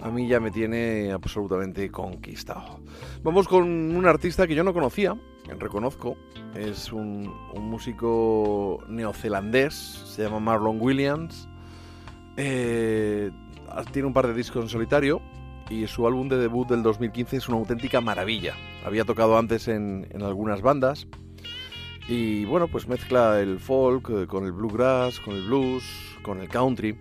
a 0.00 0.10
mí 0.10 0.26
ya 0.26 0.40
me 0.40 0.50
tiene 0.50 1.12
absolutamente 1.12 1.90
conquistado. 1.90 2.80
Vamos 3.22 3.46
con 3.46 3.64
un 3.94 4.06
artista 4.06 4.46
que 4.46 4.54
yo 4.54 4.64
no 4.64 4.72
conocía, 4.72 5.14
reconozco. 5.58 6.16
Es 6.54 6.94
un, 6.94 7.30
un 7.52 7.64
músico 7.68 8.78
neozelandés, 8.88 9.74
se 9.74 10.22
llama 10.22 10.40
Marlon 10.40 10.80
Williams. 10.80 11.46
Eh, 12.38 13.30
tiene 13.84 14.08
un 14.08 14.14
par 14.14 14.26
de 14.26 14.34
discos 14.34 14.62
en 14.62 14.68
solitario 14.68 15.20
y 15.68 15.86
su 15.86 16.06
álbum 16.06 16.28
de 16.28 16.38
debut 16.38 16.68
del 16.68 16.82
2015 16.82 17.36
es 17.36 17.48
una 17.48 17.58
auténtica 17.58 18.00
maravilla. 18.00 18.54
Había 18.84 19.04
tocado 19.04 19.36
antes 19.38 19.68
en, 19.68 20.06
algunas 20.22 20.62
bandas 20.62 21.06
y 22.08 22.44
bueno, 22.44 22.68
pues 22.68 22.88
mezcla 22.88 23.40
el 23.40 23.58
folk 23.58 24.10
eh, 24.10 24.26
con 24.26 24.44
el 24.44 24.52
bluegrass, 24.52 25.20
con 25.20 25.34
el 25.34 25.46
blues, 25.46 25.84
con 26.22 26.40
el 26.40 26.48
country. 26.48 26.96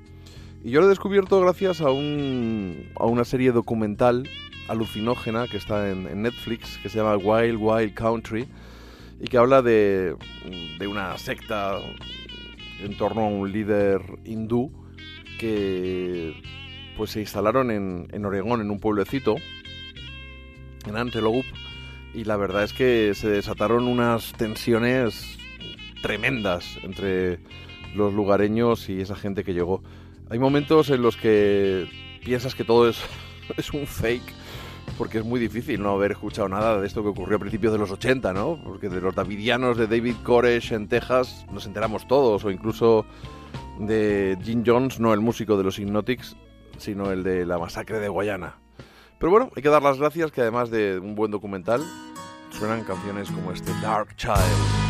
Y 0.63 0.71
yo 0.71 0.81
lo 0.81 0.87
he 0.87 0.89
descubierto 0.89 1.39
gracias 1.41 1.79
a, 1.81 1.91
un, 1.91 2.89
a 2.99 3.05
una 3.05 3.23
serie 3.23 3.51
documental 3.51 4.27
alucinógena 4.67 5.47
que 5.47 5.57
está 5.57 5.91
en, 5.91 6.07
en 6.07 6.23
Netflix, 6.23 6.79
que 6.79 6.89
se 6.89 6.97
llama 6.97 7.17
Wild 7.17 7.59
Wild 7.59 7.93
Country, 7.93 8.47
y 9.19 9.27
que 9.27 9.37
habla 9.37 9.61
de, 9.61 10.15
de 10.79 10.87
una 10.87 11.15
secta 11.19 11.77
en 12.81 12.97
torno 12.97 13.21
a 13.21 13.27
un 13.27 13.51
líder 13.51 14.01
hindú 14.25 14.71
que 15.39 16.33
pues 16.97 17.11
se 17.11 17.21
instalaron 17.21 17.71
en, 17.71 18.07
en 18.11 18.25
Oregón, 18.25 18.61
en 18.61 18.71
un 18.71 18.79
pueblecito, 18.79 19.35
en 20.87 20.95
Antelope, 20.95 21.45
y 22.13 22.23
la 22.23 22.37
verdad 22.37 22.63
es 22.63 22.73
que 22.73 23.13
se 23.13 23.29
desataron 23.29 23.87
unas 23.87 24.33
tensiones 24.33 25.37
tremendas 26.01 26.77
entre 26.83 27.39
los 27.95 28.13
lugareños 28.13 28.89
y 28.89 29.01
esa 29.01 29.15
gente 29.15 29.43
que 29.43 29.53
llegó. 29.53 29.81
Hay 30.29 30.39
momentos 30.39 30.89
en 30.89 31.01
los 31.01 31.17
que 31.17 31.87
piensas 32.23 32.55
que 32.55 32.63
todo 32.63 32.89
es, 32.89 32.99
un 33.73 33.85
fake, 33.85 34.33
porque 34.97 35.19
es 35.19 35.25
muy 35.25 35.39
difícil 35.39 35.81
no 35.81 35.91
haber 35.91 36.13
escuchado 36.13 36.47
nada 36.47 36.79
de 36.79 36.87
esto 36.87 37.03
que 37.03 37.09
ocurrió 37.09 37.37
a 37.37 37.39
principios 37.39 37.73
de 37.73 37.79
los 37.79 37.91
80, 37.91 38.33
¿no? 38.33 38.59
Porque 38.63 38.89
de 38.89 39.01
los 39.01 39.13
davidianos 39.13 39.77
de 39.77 39.87
David 39.87 40.15
Koresh 40.23 40.73
en 40.73 40.87
Texas 40.87 41.45
nos 41.51 41.65
enteramos 41.65 42.07
todos, 42.07 42.43
o 42.45 42.51
incluso 42.51 43.05
de 43.79 44.37
Jim 44.43 44.63
Jones, 44.65 44.99
no 44.99 45.13
el 45.13 45.21
músico 45.21 45.57
de 45.57 45.63
los 45.63 45.79
Hypnotics, 45.79 46.35
sino 46.77 47.11
el 47.11 47.23
de 47.23 47.45
la 47.45 47.57
masacre 47.57 47.99
de 47.99 48.09
Guayana. 48.09 48.57
Pero 49.19 49.31
bueno, 49.31 49.49
hay 49.55 49.63
que 49.63 49.69
dar 49.69 49.81
las 49.81 49.97
gracias 49.97 50.31
que 50.31 50.41
además 50.41 50.69
de 50.69 50.99
un 50.99 51.15
buen 51.15 51.31
documental, 51.31 51.81
suenan 52.51 52.83
canciones 52.83 53.31
como 53.31 53.51
este 53.51 53.71
Dark 53.81 54.15
Child. 54.15 54.84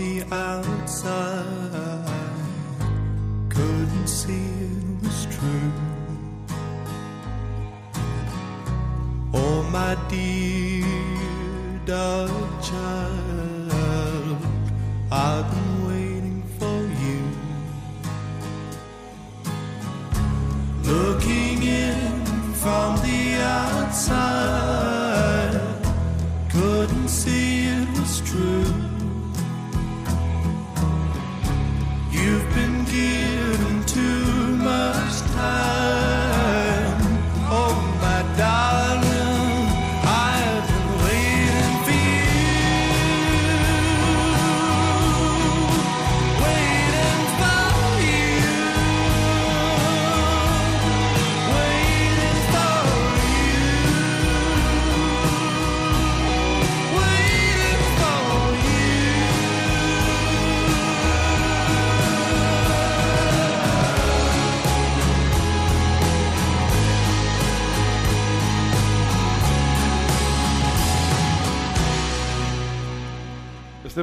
The 0.00 0.24
outside, 0.34 2.00
couldn't 3.50 4.06
see 4.06 4.32
it 4.32 5.02
was 5.02 5.26
true. 5.26 5.72
Oh, 9.34 9.62
my 9.70 9.94
dear 10.08 10.86
dark 11.84 12.62
child, 12.62 13.19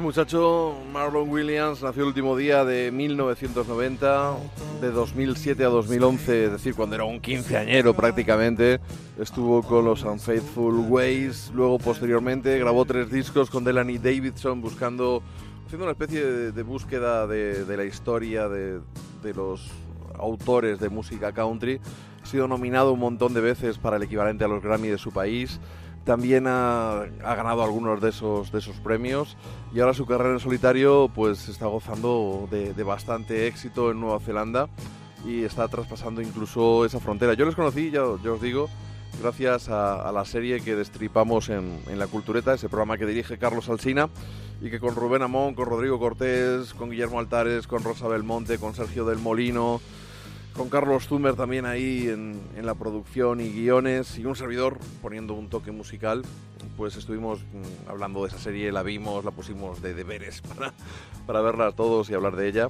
muchacho, 0.08 0.74
Marlon 0.93 1.30
Williams, 1.30 1.84
nació 1.84 2.03
el 2.03 2.08
último 2.08 2.38
día 2.38 2.64
de 2.64 2.91
1990, 2.91 4.38
de 4.80 4.91
2007 4.91 5.66
a 5.66 5.68
2011, 5.68 6.45
es 6.45 6.51
decir, 6.53 6.76
cuando 6.76 6.95
era 6.95 7.03
un 7.03 7.20
quinceañero 7.20 7.93
prácticamente. 7.93 8.80
Estuvo 9.20 9.62
con 9.64 9.84
los 9.84 10.03
Unfaithful 10.03 10.76
Ways, 10.88 11.51
luego 11.53 11.78
posteriormente 11.78 12.58
grabó 12.58 12.86
tres 12.86 13.12
discos 13.12 13.49
con 13.49 13.66
Delaney 13.66 13.97
Davidson 13.97 14.62
buscando, 14.62 15.22
haciendo 15.66 15.84
una 15.84 15.91
especie 15.91 16.24
de, 16.53 16.64
búsqueda 16.64 17.28
de, 17.28 17.66
de 17.66 17.76
la 17.76 17.84
historia 17.84 18.47
de, 18.47 18.80
de 19.22 19.34
los 19.34 19.70
autores 20.18 20.80
de 20.80 20.88
música 20.88 21.34
country. 21.34 21.82
Ha 22.24 22.26
sido 22.26 22.47
nominado 22.47 22.93
un 22.93 22.99
montón 23.01 23.34
de 23.34 23.41
veces 23.41 23.78
para 23.78 23.97
el 23.97 24.03
equivalente 24.03 24.45
a 24.45 24.47
los 24.47 24.64
Grammy 24.64 24.88
de 24.88 24.97
su 24.97 25.12
país. 25.12 25.60
También 26.08 26.47
ha, 26.47 27.05
ganado 27.22 27.62
algunos 27.64 27.99
de 27.99 28.12
esos, 28.12 28.49
de 28.53 28.60
esos 28.60 28.78
premios 28.78 29.36
y 29.76 29.82
ahora 29.82 29.93
su 29.93 30.05
carrera 30.05 30.32
en 30.32 30.39
solitario 30.39 31.12
pues 31.14 31.49
está 31.49 31.66
gozando 31.66 32.47
de, 32.49 32.72
bastante 32.84 33.45
éxito 33.45 33.91
en 33.91 33.99
Nueva 33.99 34.22
Zelanda 34.22 34.70
y 35.26 35.43
está 35.43 35.68
traspasando 35.68 36.22
incluso 36.22 36.86
esa 36.86 37.01
frontera. 37.01 37.34
Yo 37.34 37.45
les 37.45 37.55
conocí, 37.55 37.91
ya, 37.91 38.03
ya 38.24 38.32
os 38.32 38.41
digo, 38.41 38.70
gracias 39.22 39.68
a, 39.68 40.08
a 40.08 40.14
la 40.14 40.24
serie 40.24 40.62
que 40.62 40.78
destripamos 40.78 41.49
en, 41.49 41.78
en 41.89 41.99
La 41.99 42.08
Cultureta, 42.08 42.53
ese 42.53 42.70
programa 42.70 42.97
que 42.97 43.05
dirige 43.05 43.38
Carlos 43.38 43.68
Alsina 43.68 44.08
y 44.62 44.70
que 44.70 44.80
con 44.80 44.95
Rubén 44.95 45.24
Amón, 45.24 45.55
con 45.55 45.66
Rodrigo 45.66 45.99
Cortés, 45.99 46.74
con 46.74 46.89
Guillermo 46.89 47.20
Altares, 47.20 47.68
con 47.68 47.84
Rosa 47.84 48.08
Belmonte, 48.08 48.60
con 48.60 48.74
Sergio 48.74 49.03
del 49.03 49.20
Molino, 49.20 49.82
con 50.58 50.70
Carlos 50.70 51.08
Zumer 51.08 51.36
también 51.36 51.66
ahí 51.68 52.10
en, 52.10 52.41
en 52.55 52.66
la 52.66 52.74
producción 52.74 53.39
y 53.39 53.49
guiones 53.49 54.18
y 54.18 54.26
un 54.26 54.36
servidor 54.36 54.80
poniendo 55.03 55.36
un 55.36 55.49
toque 55.49 55.72
musical, 55.72 56.24
pues 56.76 56.95
estuvimos 56.95 57.41
mm, 57.41 57.89
hablando 57.89 58.24
de 58.24 58.30
esa 58.30 58.39
serie, 58.39 58.72
la 58.72 58.82
vimos, 58.82 59.24
la 59.24 59.32
pusimos 59.32 59.82
de 59.84 59.93
deberes 59.93 60.41
para, 60.55 60.74
para 61.28 61.41
verla 61.41 61.72
todos 61.74 62.10
y 62.10 62.16
hablar 62.16 62.36
de 62.36 62.47
ella. 62.47 62.70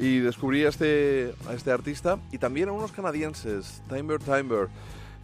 Y 0.00 0.18
descubrí 0.18 0.64
a 0.64 0.68
este, 0.68 1.32
a 1.48 1.54
este 1.54 1.70
artista 1.70 2.18
y 2.32 2.38
también 2.38 2.68
a 2.68 2.72
unos 2.72 2.90
canadienses, 2.90 3.82
Timber 3.88 4.18
Timber. 4.18 4.68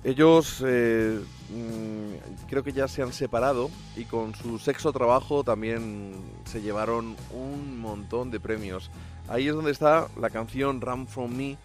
Ellos 0.04 0.62
eh, 0.64 1.18
mm, 1.50 2.46
creo 2.48 2.62
que 2.62 2.72
ya 2.72 2.86
se 2.86 3.02
han 3.02 3.12
separado 3.12 3.70
y 3.96 4.04
con 4.04 4.34
su 4.34 4.58
sexo 4.58 4.92
trabajo 4.92 5.42
también 5.42 6.12
se 6.44 6.60
llevaron 6.60 7.16
un 7.32 7.80
montón 7.80 8.30
de 8.30 8.38
premios. 8.38 8.90
Ahí 9.28 9.48
es 9.48 9.54
donde 9.54 9.70
está 9.72 10.08
la 10.20 10.30
canción 10.30 10.80
Run 10.80 11.06
From 11.08 11.34
Me, 11.34 11.56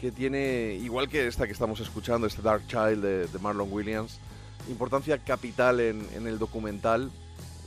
que 0.00 0.10
tiene, 0.10 0.78
igual 0.80 1.08
que 1.08 1.26
esta 1.26 1.46
que 1.46 1.52
estamos 1.52 1.80
escuchando, 1.80 2.26
este 2.26 2.42
Dark 2.42 2.66
Child 2.66 3.02
de, 3.02 3.26
de 3.26 3.38
Marlon 3.38 3.70
Williams, 3.70 4.18
importancia 4.68 5.18
capital 5.18 5.80
en, 5.80 6.06
en 6.14 6.26
el 6.26 6.38
documental 6.38 7.10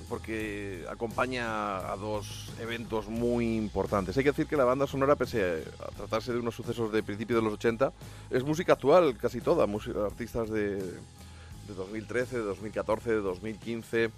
porque 0.09 0.85
acompaña 0.91 1.91
a 1.91 1.95
dos 1.95 2.51
eventos 2.59 3.07
muy 3.07 3.55
importantes. 3.55 4.15
Hay 4.17 4.23
que 4.23 4.31
decir 4.31 4.47
que 4.47 4.57
la 4.57 4.63
banda 4.63 4.85
sonora, 4.85 5.15
pese 5.15 5.63
a 5.79 5.89
tratarse 5.95 6.31
de 6.31 6.39
unos 6.39 6.55
sucesos 6.55 6.91
de 6.91 7.01
principios 7.01 7.39
de 7.39 7.43
los 7.43 7.53
80, 7.53 7.91
es 8.29 8.43
música 8.43 8.73
actual 8.73 9.17
casi 9.17 9.41
toda, 9.41 9.65
artistas 10.05 10.49
de, 10.49 10.75
de 10.75 11.73
2013, 11.75 12.37
de 12.37 12.43
2014, 12.43 13.09
de 13.09 13.21
2015. 13.21 14.11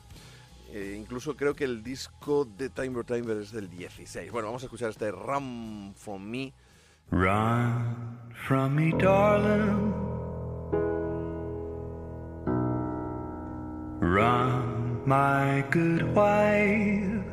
Eh, 0.74 0.98
incluso 1.00 1.36
creo 1.36 1.56
que 1.56 1.64
el 1.64 1.84
disco 1.84 2.46
de 2.46 2.70
Timber 2.70 3.06
Timber 3.06 3.38
es 3.38 3.52
del 3.52 3.70
16. 3.70 4.32
Bueno, 4.32 4.48
vamos 4.48 4.64
a 4.64 4.66
escuchar 4.66 4.90
este 4.90 5.12
Ram 5.12 5.94
From 5.96 6.24
Me. 6.24 6.54
Run 7.12 8.18
from 8.34 8.76
me, 8.76 8.92
darling. 8.92 9.94
Run, 14.00 15.02
my 15.06 15.64
good 15.70 16.16
wife. 16.16 17.24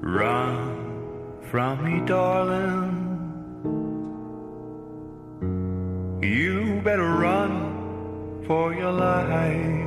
Run 0.00 1.40
from 1.50 1.84
me, 1.84 2.06
darling. 2.06 3.08
You 6.22 6.80
better 6.84 7.10
run 7.14 8.44
for 8.46 8.72
your 8.74 8.92
life. 8.92 9.86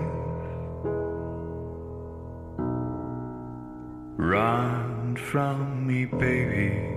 Run 4.17 4.92
from 5.19 5.87
me, 5.87 6.05
baby. 6.05 6.93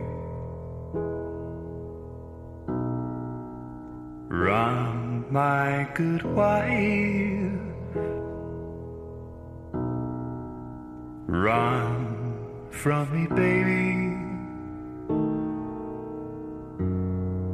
Run, 4.29 5.25
my 5.31 5.89
good 5.95 6.23
wife. 6.23 7.53
Run 11.27 12.35
from 12.71 13.05
me, 13.12 13.27
baby. 13.35 14.17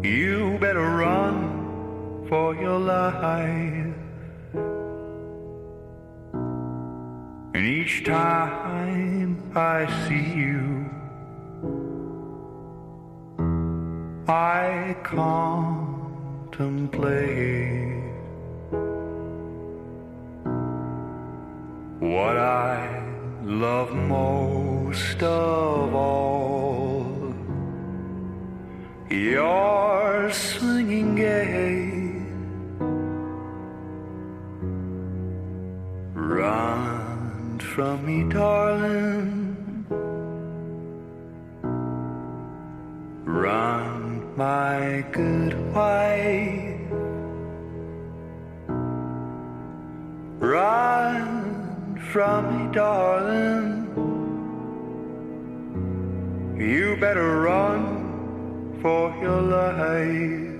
You 0.09 0.59
better 0.61 0.81
run 0.81 2.27
for 2.29 2.55
your 2.55 2.79
life. 2.79 3.92
And 7.55 7.67
each 7.67 8.05
time 8.05 9.53
I 9.55 9.87
see 10.09 10.25
you, 10.33 10.89
I 14.27 14.97
contemplate 15.03 15.93
what 22.01 22.37
I 22.39 23.03
love 23.45 23.93
most 23.95 25.23
of 25.23 25.95
all. 25.95 27.35
Your 29.11 30.31
swinging 30.33 31.17
gait. 31.17 32.23
Run 36.15 37.02
from 37.75 38.05
me, 38.05 38.31
darling. 38.31 39.87
Run, 43.25 44.37
my 44.37 45.03
good 45.11 45.55
wife. 45.73 46.91
Run 50.39 51.99
from 52.13 52.41
me, 52.53 52.75
darling. 52.75 53.89
You 56.59 56.97
better 57.01 57.41
run 57.41 58.79
for 58.83 59.17
your 59.23 59.41
life. 59.41 60.52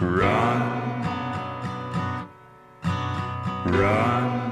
Run, 0.00 1.02
run, 3.66 4.45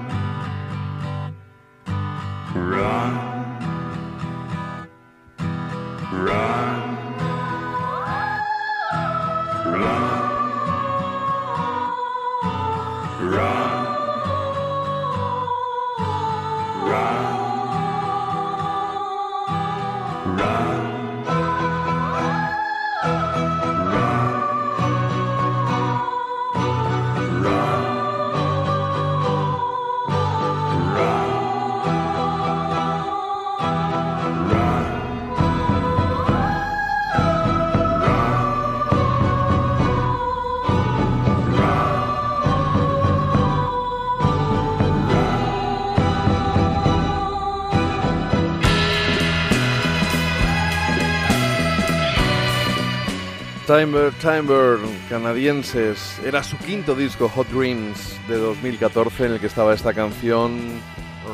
Timber, 53.76 54.12
Timber, 54.20 54.78
canadienses. 55.08 56.20
Era 56.24 56.44
su 56.44 56.56
quinto 56.58 56.94
disco, 56.94 57.28
Hot 57.28 57.48
Dreams, 57.48 58.20
de 58.28 58.36
2014, 58.36 59.26
en 59.26 59.32
el 59.32 59.40
que 59.40 59.48
estaba 59.48 59.74
esta 59.74 59.92
canción, 59.92 60.60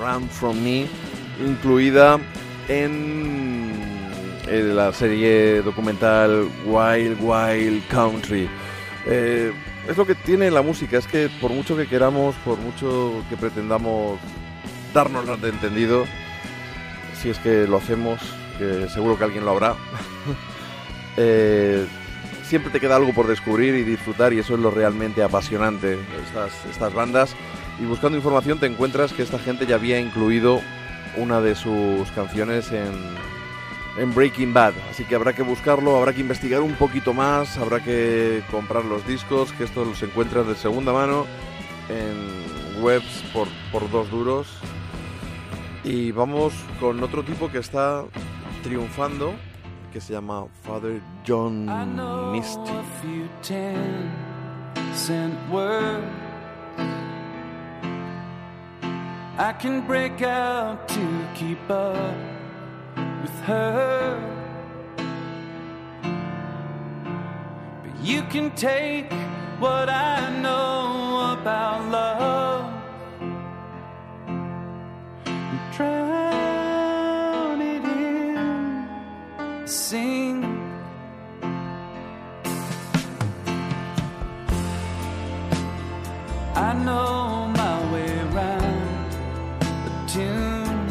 Run 0.01 0.27
From 0.31 0.59
Me, 0.63 0.87
incluida 1.45 2.19
en, 2.69 3.73
en 4.49 4.77
la 4.77 4.91
serie 4.95 5.61
documental 5.61 6.49
Wild 6.65 7.19
Wild 7.21 7.87
Country. 7.89 8.49
Eh, 9.07 9.53
es 9.87 9.97
lo 9.99 10.07
que 10.07 10.15
tiene 10.15 10.51
la 10.51 10.63
música, 10.63 10.97
es 10.97 11.07
que 11.07 11.29
por 11.43 11.51
mucho 11.51 11.77
que 11.77 11.87
queramos, 11.87 12.35
por 12.37 12.57
mucho 12.57 13.23
que 13.29 13.37
pretendamos 13.37 14.19
darnos 14.95 15.27
de 15.43 15.49
entendido, 15.51 16.07
si 17.21 17.29
es 17.29 17.39
que 17.39 17.67
lo 17.67 17.77
hacemos, 17.77 18.19
que 18.57 18.89
seguro 18.89 19.19
que 19.19 19.25
alguien 19.25 19.45
lo 19.45 19.51
habrá, 19.51 19.75
eh, 21.19 21.87
siempre 22.51 22.73
te 22.73 22.81
queda 22.81 22.97
algo 22.97 23.13
por 23.13 23.29
descubrir 23.29 23.77
y 23.77 23.85
disfrutar 23.85 24.33
y 24.33 24.41
eso 24.41 24.55
es 24.55 24.61
lo 24.61 24.73
realmente 24.73 25.23
apasionante 25.23 25.97
estas, 26.27 26.67
estas 26.69 26.93
bandas. 26.93 27.37
Y 27.81 27.85
buscando 27.85 28.19
información 28.19 28.59
te 28.59 28.67
encuentras 28.67 29.13
que 29.13 29.23
esta 29.23 29.39
gente 29.39 29.67
ya 29.67 29.77
había 29.77 30.01
incluido 30.01 30.61
una 31.17 31.41
de 31.41 31.55
sus 31.55 32.11
canciones 32.11 32.73
en, 32.73 32.93
en 33.97 34.13
Breaking 34.13 34.53
Bad. 34.53 34.75
Así 34.91 35.05
que 35.05 35.15
habrá 35.15 35.33
que 35.33 35.43
buscarlo, 35.43 35.97
habrá 35.97 36.13
que 36.13 36.23
investigar 36.23 36.61
un 36.61 36.75
poquito 36.75 37.15
más, 37.15 37.57
habrá 37.57 37.79
que 37.79 38.43
comprar 38.51 38.85
los 38.85 39.07
discos, 39.07 39.53
que 39.53 39.63
estos 39.63 39.87
los 39.87 40.03
encuentras 40.03 40.49
de 40.49 40.57
segunda 40.57 40.93
mano 40.93 41.27
en 41.89 42.83
webs 42.83 43.23
por, 43.33 43.47
por 43.71 43.89
dos 43.93 44.11
duros. 44.11 44.49
Y 45.85 46.11
vamos 46.11 46.53
con 46.81 47.01
otro 47.01 47.23
tipo 47.23 47.49
que 47.49 47.59
está 47.59 48.03
triunfando, 48.65 49.35
que 49.93 50.01
se 50.01 50.13
llama 50.13 50.47
Father 50.63 51.01
John 51.25 51.67
Misty. 52.33 52.61
a 52.71 52.83
few 53.03 53.29
ten 53.43 54.11
cent 54.95 55.35
words. 55.51 56.07
I 59.39 59.53
can 59.59 59.87
break 59.87 60.23
out 60.23 60.87
to 60.89 61.27
keep 61.35 61.71
up 61.71 62.15
with 63.23 63.41
her. 63.47 64.19
But 67.83 68.01
you 68.03 68.23
can 68.25 68.51
take 68.53 69.11
what 69.59 69.89
I 69.89 70.31
know 70.41 71.37
about 71.41 71.91
love 71.91 72.67
and 75.27 75.73
drown 75.73 76.40
sing. 79.71 80.43
I 86.57 86.73
know 86.85 87.47
my 87.57 87.93
way 87.93 88.11
around 88.27 89.15
a 89.87 90.09
tune. 90.09 90.87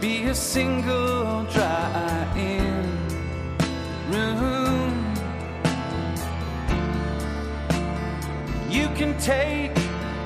Be 0.00 0.24
a 0.24 0.34
single 0.34 1.44
dry 1.44 2.32
in 2.36 2.84
room. 4.12 4.92
You 8.68 8.88
can 8.98 9.18
take 9.18 9.76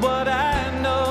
what 0.00 0.26
I 0.26 0.80
know 0.82 1.01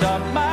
and 0.00 0.06
start 0.06 0.32
my 0.32 0.47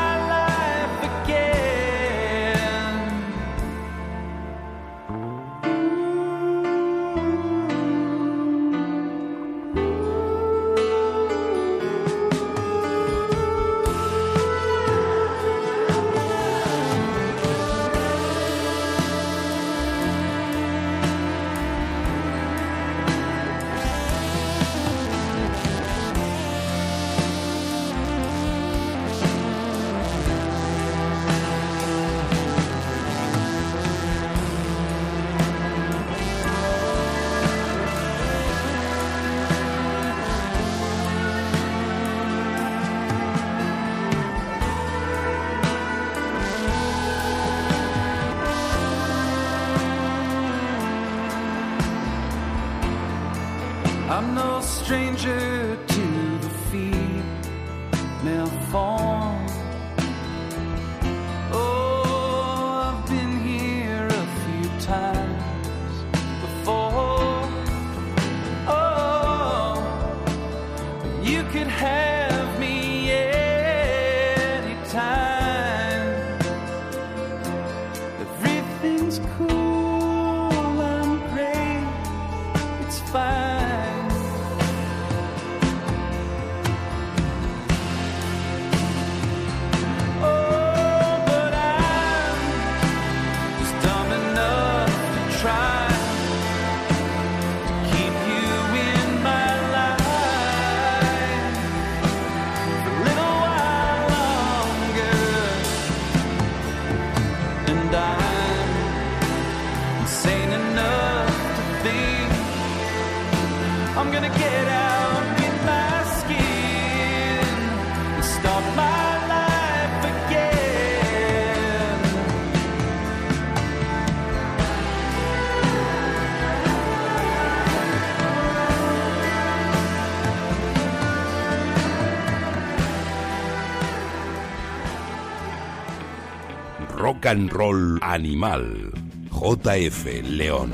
Roll 137.25 137.97
Animal. 138.03 138.91
JF 139.31 140.21
León. 140.29 140.71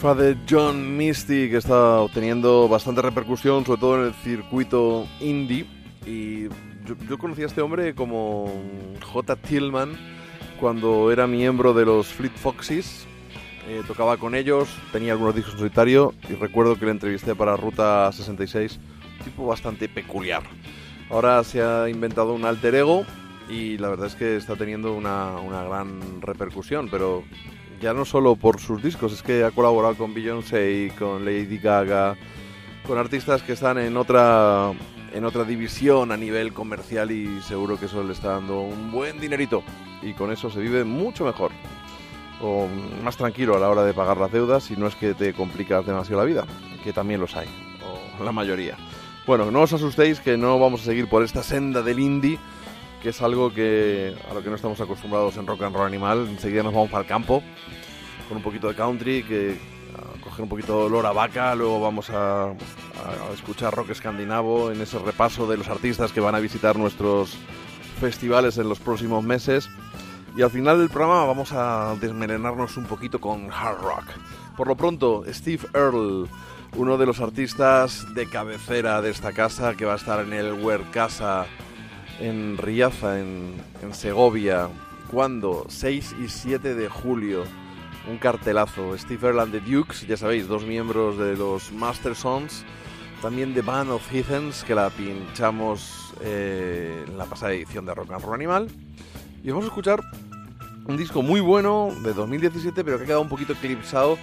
Father 0.00 0.34
John 0.48 0.96
Misty, 0.96 1.50
que 1.50 1.58
está 1.58 2.00
obteniendo 2.00 2.66
bastante 2.66 3.02
repercusión, 3.02 3.66
sobre 3.66 3.80
todo 3.80 4.00
en 4.00 4.06
el 4.06 4.14
circuito 4.14 5.06
indie. 5.20 5.66
Y 6.06 6.44
yo, 6.86 6.96
yo 7.06 7.18
conocí 7.18 7.42
a 7.42 7.46
este 7.46 7.60
hombre 7.60 7.94
como 7.94 8.50
J. 9.12 9.36
Tillman 9.36 9.98
cuando 10.58 11.12
era 11.12 11.26
miembro 11.26 11.74
de 11.74 11.84
los 11.84 12.06
Fleet 12.06 12.32
Foxes. 12.32 13.06
Eh, 13.68 13.82
tocaba 13.86 14.16
con 14.16 14.34
ellos, 14.34 14.70
tenía 14.90 15.12
algunos 15.12 15.34
discos 15.34 15.52
en 15.52 15.58
solitario 15.58 16.14
y 16.30 16.32
recuerdo 16.32 16.76
que 16.76 16.86
le 16.86 16.92
entrevisté 16.92 17.34
para 17.34 17.58
Ruta 17.58 18.10
66, 18.10 18.80
un 19.18 19.24
tipo 19.24 19.46
bastante 19.46 19.86
peculiar. 19.86 20.44
Ahora 21.14 21.44
se 21.44 21.62
ha 21.62 21.88
inventado 21.88 22.34
un 22.34 22.44
alter 22.44 22.74
ego 22.74 23.06
y 23.48 23.78
la 23.78 23.88
verdad 23.88 24.08
es 24.08 24.16
que 24.16 24.34
está 24.34 24.56
teniendo 24.56 24.94
una, 24.94 25.36
una 25.36 25.62
gran 25.62 26.20
repercusión, 26.20 26.88
pero 26.90 27.22
ya 27.80 27.94
no 27.94 28.04
solo 28.04 28.34
por 28.34 28.58
sus 28.58 28.82
discos, 28.82 29.12
es 29.12 29.22
que 29.22 29.44
ha 29.44 29.52
colaborado 29.52 29.94
con 29.94 30.12
Beyoncé, 30.12 30.90
con 30.98 31.24
Lady 31.24 31.58
Gaga, 31.58 32.16
con 32.84 32.98
artistas 32.98 33.44
que 33.44 33.52
están 33.52 33.78
en 33.78 33.96
otra 33.96 34.72
en 35.12 35.24
otra 35.24 35.44
división 35.44 36.10
a 36.10 36.16
nivel 36.16 36.52
comercial 36.52 37.12
y 37.12 37.40
seguro 37.42 37.78
que 37.78 37.86
eso 37.86 38.02
le 38.02 38.12
está 38.12 38.30
dando 38.30 38.62
un 38.62 38.90
buen 38.90 39.20
dinerito 39.20 39.62
y 40.02 40.14
con 40.14 40.32
eso 40.32 40.50
se 40.50 40.58
vive 40.58 40.82
mucho 40.82 41.24
mejor 41.24 41.52
o 42.42 42.66
más 43.04 43.16
tranquilo 43.16 43.54
a 43.54 43.60
la 43.60 43.68
hora 43.68 43.84
de 43.84 43.94
pagar 43.94 44.16
las 44.16 44.32
deudas 44.32 44.64
si 44.64 44.74
no 44.74 44.88
es 44.88 44.96
que 44.96 45.14
te 45.14 45.32
complicas 45.32 45.86
demasiado 45.86 46.22
la 46.22 46.26
vida, 46.26 46.44
que 46.82 46.92
también 46.92 47.20
los 47.20 47.36
hay, 47.36 47.46
o 48.18 48.24
la 48.24 48.32
mayoría. 48.32 48.76
Bueno, 49.26 49.50
no 49.50 49.62
os 49.62 49.72
asustéis 49.72 50.20
que 50.20 50.36
no 50.36 50.58
vamos 50.58 50.82
a 50.82 50.84
seguir 50.84 51.08
por 51.08 51.22
esta 51.22 51.42
senda 51.42 51.80
del 51.80 51.98
indie, 51.98 52.38
que 53.02 53.08
es 53.08 53.22
algo 53.22 53.54
que 53.54 54.14
a 54.30 54.34
lo 54.34 54.42
que 54.42 54.50
no 54.50 54.56
estamos 54.56 54.78
acostumbrados 54.82 55.38
en 55.38 55.46
Rock 55.46 55.62
and 55.62 55.74
Roll 55.74 55.86
Animal. 55.86 56.28
Enseguida 56.28 56.62
nos 56.62 56.74
vamos 56.74 56.90
para 56.90 57.02
el 57.02 57.08
campo 57.08 57.42
con 58.28 58.36
un 58.36 58.42
poquito 58.42 58.68
de 58.68 58.74
country, 58.74 59.22
que 59.22 59.58
a 59.96 60.22
coger 60.22 60.42
un 60.42 60.48
poquito 60.50 60.78
de 60.78 60.84
olor 60.84 61.06
a 61.06 61.12
vaca, 61.12 61.54
luego 61.54 61.80
vamos 61.80 62.10
a, 62.10 62.50
a 62.50 63.32
escuchar 63.32 63.74
rock 63.74 63.90
escandinavo 63.90 64.70
en 64.70 64.82
ese 64.82 64.98
repaso 64.98 65.46
de 65.46 65.56
los 65.56 65.68
artistas 65.68 66.12
que 66.12 66.20
van 66.20 66.34
a 66.34 66.40
visitar 66.40 66.76
nuestros 66.76 67.34
festivales 68.00 68.58
en 68.58 68.68
los 68.68 68.78
próximos 68.78 69.24
meses. 69.24 69.70
Y 70.36 70.42
al 70.42 70.50
final 70.50 70.78
del 70.78 70.90
programa 70.90 71.24
vamos 71.24 71.52
a 71.52 71.96
desmelenarnos 71.98 72.76
un 72.76 72.84
poquito 72.84 73.20
con 73.20 73.50
hard 73.50 73.80
rock. 73.80 74.04
Por 74.54 74.68
lo 74.68 74.76
pronto, 74.76 75.24
Steve 75.28 75.66
Earle, 75.72 76.28
uno 76.76 76.98
de 76.98 77.06
los 77.06 77.20
artistas 77.20 78.14
de 78.14 78.26
cabecera 78.26 79.00
de 79.00 79.10
esta 79.10 79.32
casa, 79.32 79.74
que 79.74 79.84
va 79.84 79.92
a 79.92 79.96
estar 79.96 80.20
en 80.20 80.32
el 80.32 80.54
Casa 80.90 81.46
en 82.20 82.56
Riaza, 82.58 83.20
en, 83.20 83.54
Segovia. 83.92 84.68
¿Cuándo? 85.10 85.66
6 85.68 86.16
y 86.24 86.28
7 86.28 86.74
de 86.74 86.88
julio. 86.88 87.44
Un 88.10 88.18
cartelazo. 88.18 88.96
Steve 88.98 89.28
Earle 89.28 89.42
and 89.42 89.52
the 89.52 89.60
Dukes, 89.60 90.06
ya 90.06 90.16
sabéis, 90.16 90.48
dos 90.48 90.64
miembros 90.64 91.16
de 91.16 91.36
los 91.36 91.70
Master 91.72 92.14
Sons. 92.14 92.64
También 93.22 93.54
The 93.54 93.62
Band 93.62 93.90
of 93.90 94.12
Heathens, 94.12 94.64
que 94.64 94.74
la 94.74 94.90
pinchamos 94.90 96.12
eh, 96.22 97.04
en 97.06 97.16
la 97.16 97.24
pasada 97.24 97.52
edición 97.52 97.86
de 97.86 97.94
Rock 97.94 98.12
and 98.12 98.24
Roll 98.24 98.34
Animal. 98.34 98.68
Y 99.42 99.50
vamos 99.50 99.64
a 99.64 99.68
escuchar 99.68 100.00
un 100.86 100.96
disco 100.96 101.22
muy 101.22 101.40
bueno 101.40 101.90
de 102.02 102.12
2017, 102.12 102.84
pero 102.84 102.98
que 102.98 103.04
ha 103.04 103.06
quedado 103.06 103.22
un 103.22 103.28
poquito 103.28 103.52
eclipsado 103.52 104.18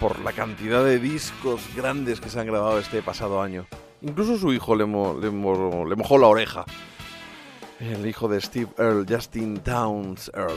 por 0.00 0.18
la 0.20 0.32
cantidad 0.32 0.82
de 0.84 0.98
discos 0.98 1.60
grandes 1.76 2.20
que 2.20 2.28
se 2.30 2.40
han 2.40 2.46
grabado 2.46 2.78
este 2.78 3.02
pasado 3.02 3.42
año. 3.42 3.66
Incluso 4.02 4.38
su 4.38 4.52
hijo 4.52 4.74
le, 4.74 4.86
mo- 4.86 5.18
le 5.20 5.30
mo- 5.30 5.84
le 5.86 5.94
mojó 5.94 6.16
la 6.18 6.26
oreja. 6.28 6.64
El 7.78 8.06
hijo 8.06 8.28
de 8.28 8.40
Steve 8.40 8.68
Earle, 8.78 9.06
Justin 9.08 9.58
Towns 9.60 10.30
Earle. 10.34 10.54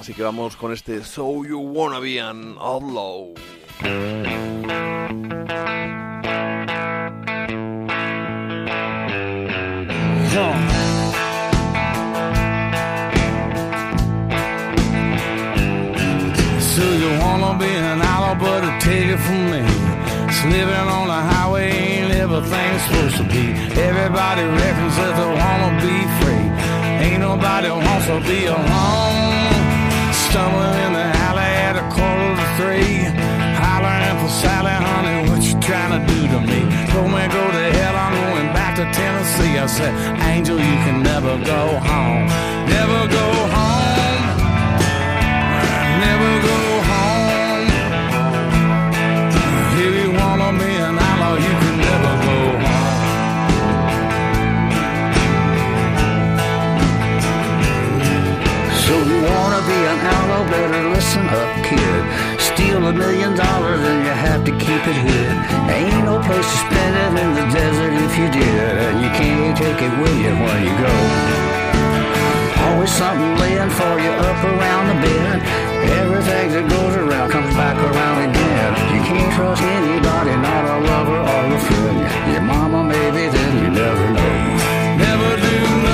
Así 0.00 0.12
que 0.14 0.22
vamos 0.22 0.56
con 0.56 0.72
este 0.72 1.02
So 1.04 1.44
You 1.44 1.58
Wanna 1.60 2.00
Be 2.00 2.20
an 2.20 2.56
Outlaw. 2.58 3.34
Living 20.50 20.88
on 20.98 21.06
the 21.08 21.20
highway 21.32 21.70
ain't 21.70 22.12
everything's 22.12 22.82
supposed 22.86 23.16
to 23.16 23.24
be. 23.24 23.46
Everybody 23.88 24.44
reckons 24.44 24.94
that 25.00 25.12
they 25.18 25.30
wanna 25.42 25.70
be 25.82 25.96
free. 26.20 26.46
Ain't 27.04 27.20
nobody 27.20 27.70
wants 27.70 28.06
to 28.06 28.18
be 28.30 28.46
alone. 28.46 29.52
Stumbling 30.24 30.78
in 30.86 30.92
the 31.00 31.08
alley 31.26 31.52
at 31.68 31.74
a 31.82 31.86
quarter 31.94 32.30
to 32.40 32.46
three. 32.58 32.94
Hollering 33.60 34.16
for 34.22 34.32
Sally, 34.40 34.76
honey, 34.86 35.18
what 35.28 35.42
you 35.48 35.56
trying 35.60 35.92
to 35.96 36.00
do 36.12 36.20
to 36.32 36.40
me? 36.50 36.60
Told 36.92 37.10
me 37.14 37.22
go 37.36 37.42
to 37.56 37.64
hell, 37.78 37.96
I'm 38.04 38.14
going 38.24 38.50
back 38.58 38.72
to 38.80 38.84
Tennessee. 38.98 39.58
I 39.58 39.66
said, 39.66 39.92
Angel, 40.32 40.58
you 40.58 40.76
can 40.84 41.02
never 41.02 41.34
go 41.44 41.62
home. 41.90 42.26
Never 42.68 43.00
go 43.08 43.26
home. 43.54 43.65
Better 60.50 60.88
listen 60.90 61.26
up, 61.28 61.50
kid. 61.66 62.02
Steal 62.40 62.80
a 62.86 62.92
million 62.92 63.34
dollars 63.36 63.80
and 63.80 63.98
you 64.06 64.14
have 64.14 64.44
to 64.44 64.52
keep 64.52 64.82
it 64.86 64.98
here. 65.08 65.32
Ain't 65.70 66.04
no 66.04 66.20
place 66.22 66.46
to 66.46 66.58
spend 66.66 66.94
it 67.02 67.12
in 67.22 67.30
the 67.34 67.46
desert 67.52 67.92
if 68.06 68.12
you 68.18 68.28
did, 68.30 68.74
and 68.86 68.96
you 69.02 69.10
can't 69.18 69.56
take 69.56 69.80
it 69.82 69.92
with 70.00 70.16
you 70.24 70.32
when 70.32 70.58
you 70.66 70.74
go. 70.80 70.94
Always 72.64 72.90
something 72.90 73.34
laying 73.42 73.70
for 73.70 73.94
you 74.00 74.12
up 74.28 74.40
around 74.44 74.84
the 74.90 74.96
bend. 75.04 75.40
Everything 76.00 76.46
that 76.54 76.66
goes 76.70 76.94
around 76.96 77.30
comes 77.30 77.52
back 77.54 77.76
around 77.76 78.30
again. 78.30 78.70
You 78.94 79.02
can't 79.04 79.32
trust 79.36 79.62
anybody, 79.62 80.34
not 80.36 80.64
a 80.64 80.76
lover 80.90 81.20
or 81.20 81.42
a 81.54 81.58
friend. 81.66 81.98
Your 82.32 82.42
mama 82.42 82.84
maybe, 82.84 83.28
then 83.28 83.52
you 83.62 83.70
never 83.70 84.06
know. 84.16 84.34
Never 84.98 85.30
do 85.36 85.85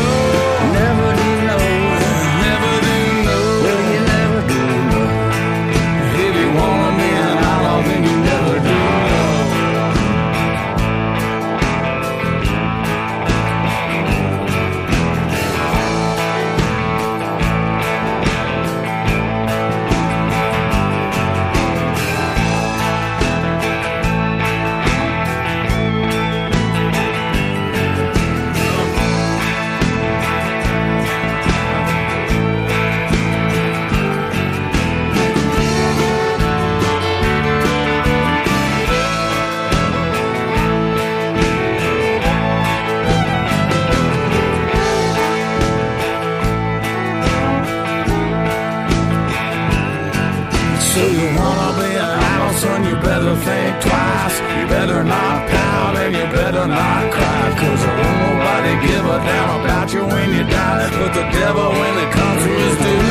twice. 54.32 54.60
You 54.60 54.66
better 54.68 55.04
not 55.04 55.48
pout 55.48 55.96
and 55.96 56.14
you 56.14 56.24
better 56.32 56.66
not 56.66 57.12
cry. 57.12 57.52
Cause 57.58 57.84
won't 57.84 58.18
nobody 58.24 58.72
give 58.86 59.04
a 59.04 59.18
damn 59.24 59.60
about 59.60 59.92
you 59.92 60.04
when 60.06 60.28
you 60.34 60.44
die. 60.44 60.90
But 60.90 61.12
the 61.14 61.24
devil, 61.32 61.68
when 61.70 61.94
it 61.98 62.10
comes 62.12 62.42
to 62.42 62.50
his 62.50 62.76
due, 62.76 63.02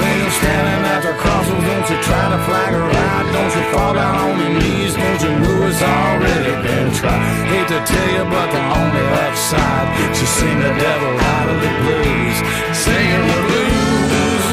when 0.00 0.14
you're 0.20 0.36
standing 0.40 0.82
at 0.92 1.00
the 1.02 1.14
crossroads, 1.20 1.64
don't 1.64 1.86
you 1.90 1.98
try 2.02 2.24
to 2.32 2.38
flag 2.46 2.72
her 2.72 2.88
out. 2.88 3.24
Don't 3.32 3.52
you 3.56 3.64
fall 3.72 3.94
down 3.94 4.14
on 4.16 4.38
your 4.38 4.52
knees, 4.60 4.94
don't 4.94 5.20
you 5.22 5.32
know 5.42 5.66
it's 5.68 5.82
already 5.82 6.54
been 6.66 6.88
tried. 6.94 7.20
Hate 7.50 7.68
to 7.68 7.80
tell 7.84 8.08
you, 8.16 8.24
but 8.30 8.48
the 8.52 8.62
only 8.80 9.04
upside, 9.26 10.16
she 10.16 10.26
sing 10.26 10.58
the 10.60 10.72
devil 10.78 11.12
out 11.34 11.48
of 11.52 11.58
the 11.60 11.72
blues. 11.82 12.36
Singing 12.72 13.24
the 13.30 13.40
blues. 13.48 14.44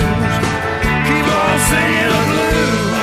Keep 1.08 1.28
on 1.40 1.58
singing 1.70 2.10
the 2.14 2.24
blues. 2.30 2.95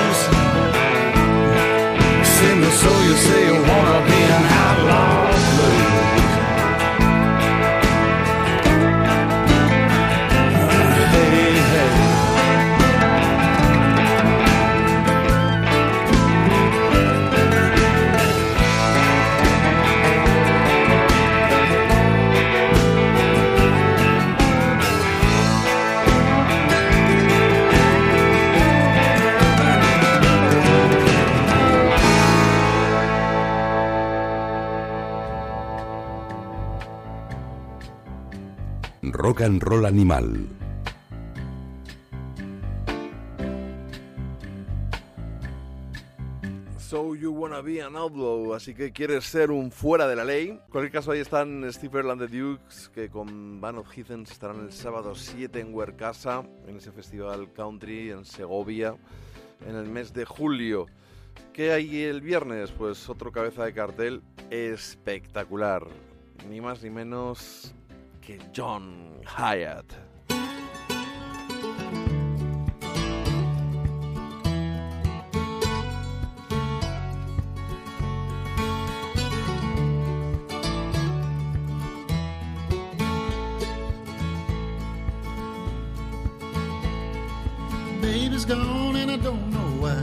So 2.80 2.90
you 3.06 3.16
say 3.16 3.40
you 3.46 3.58
wanna 3.70 3.98
be 4.06 4.20
an 4.36 4.44
outlaw 4.64 5.11
and 39.42 39.62
Roll 39.62 39.86
Animal. 39.86 40.46
So 46.78 47.14
you 47.14 47.32
wanna 47.32 47.62
be 47.62 47.80
an 47.80 47.96
outlaw, 47.96 48.54
así 48.54 48.74
que 48.74 48.92
quieres 48.92 49.24
ser 49.24 49.50
un 49.50 49.70
fuera 49.70 50.06
de 50.06 50.14
la 50.14 50.24
ley. 50.24 50.50
En 50.50 50.58
cualquier 50.70 50.92
caso, 50.92 51.12
ahí 51.12 51.20
están 51.20 51.64
Steve 51.72 51.98
Earle 51.98 52.12
and 52.12 52.20
the 52.20 52.38
Dukes, 52.38 52.90
que 52.90 53.08
con 53.08 53.60
Van 53.60 53.78
of 53.78 53.88
Heathens 53.90 54.30
estarán 54.30 54.60
el 54.60 54.72
sábado 54.72 55.14
7 55.14 55.58
en 55.58 55.74
Huercasa, 55.74 56.44
en 56.66 56.76
ese 56.76 56.92
festival 56.92 57.52
country 57.52 58.10
en 58.10 58.24
Segovia, 58.24 58.94
en 59.66 59.74
el 59.74 59.86
mes 59.86 60.12
de 60.12 60.24
julio. 60.24 60.86
¿Qué 61.52 61.72
hay 61.72 62.02
el 62.02 62.20
viernes? 62.20 62.70
Pues 62.70 63.08
otro 63.08 63.32
cabeza 63.32 63.64
de 63.64 63.72
cartel 63.72 64.22
espectacular. 64.50 65.86
Ni 66.48 66.60
más 66.60 66.82
ni 66.82 66.90
menos 66.90 67.74
que 68.20 68.38
John 68.54 69.11
Hyatt. 69.24 69.96
Baby's 88.00 88.44
gone 88.44 88.96
and 88.96 89.10
I 89.10 89.16
don't 89.16 89.50
know 89.50 89.58
why. 89.82 90.02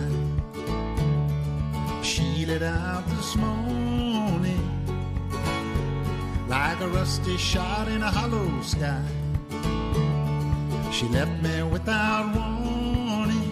She 2.02 2.46
let 2.46 2.62
out 2.62 3.09
like 6.50 6.82
a 6.82 6.88
rusty 6.88 7.38
shot 7.38 7.88
in 7.88 8.02
a 8.02 8.10
hollow 8.10 8.62
sky. 8.64 9.04
She 10.92 11.06
left 11.10 11.42
me 11.44 11.62
without 11.62 12.26
warning. 12.36 13.52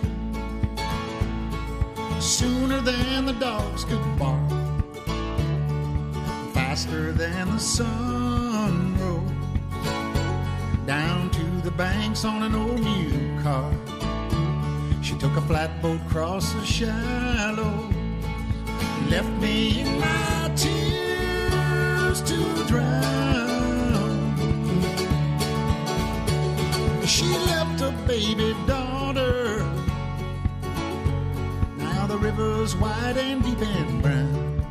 Sooner 2.19 2.81
than 2.81 3.27
the 3.27 3.33
dogs 3.33 3.85
could 3.85 4.03
bark, 4.17 4.49
faster 6.55 7.11
than 7.11 7.51
the 7.51 7.59
sun 7.59 8.97
rose. 8.99 9.29
Down 10.87 11.29
to 11.31 11.45
the 11.61 11.71
banks 11.71 12.25
on 12.25 12.41
an 12.41 12.55
old 12.55 12.81
new 12.81 13.43
car. 13.43 13.71
She 15.03 15.15
took 15.19 15.37
a 15.37 15.41
flatboat 15.41 16.01
across 16.07 16.51
the 16.53 16.65
shallows, 16.65 17.93
left 19.07 19.29
me 19.39 19.81
in 19.81 19.99
my 19.99 20.51
tears 20.55 21.16
baby 28.07 28.55
daughter. 28.65 29.59
Now 31.77 32.07
the 32.07 32.17
river's 32.17 32.75
wide 32.75 33.17
and 33.17 33.43
deep 33.43 33.61
and 33.61 34.01
brown. 34.01 34.65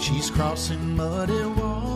She's 0.00 0.28
crossing 0.30 0.96
muddy 0.96 1.44
water. 1.44 1.91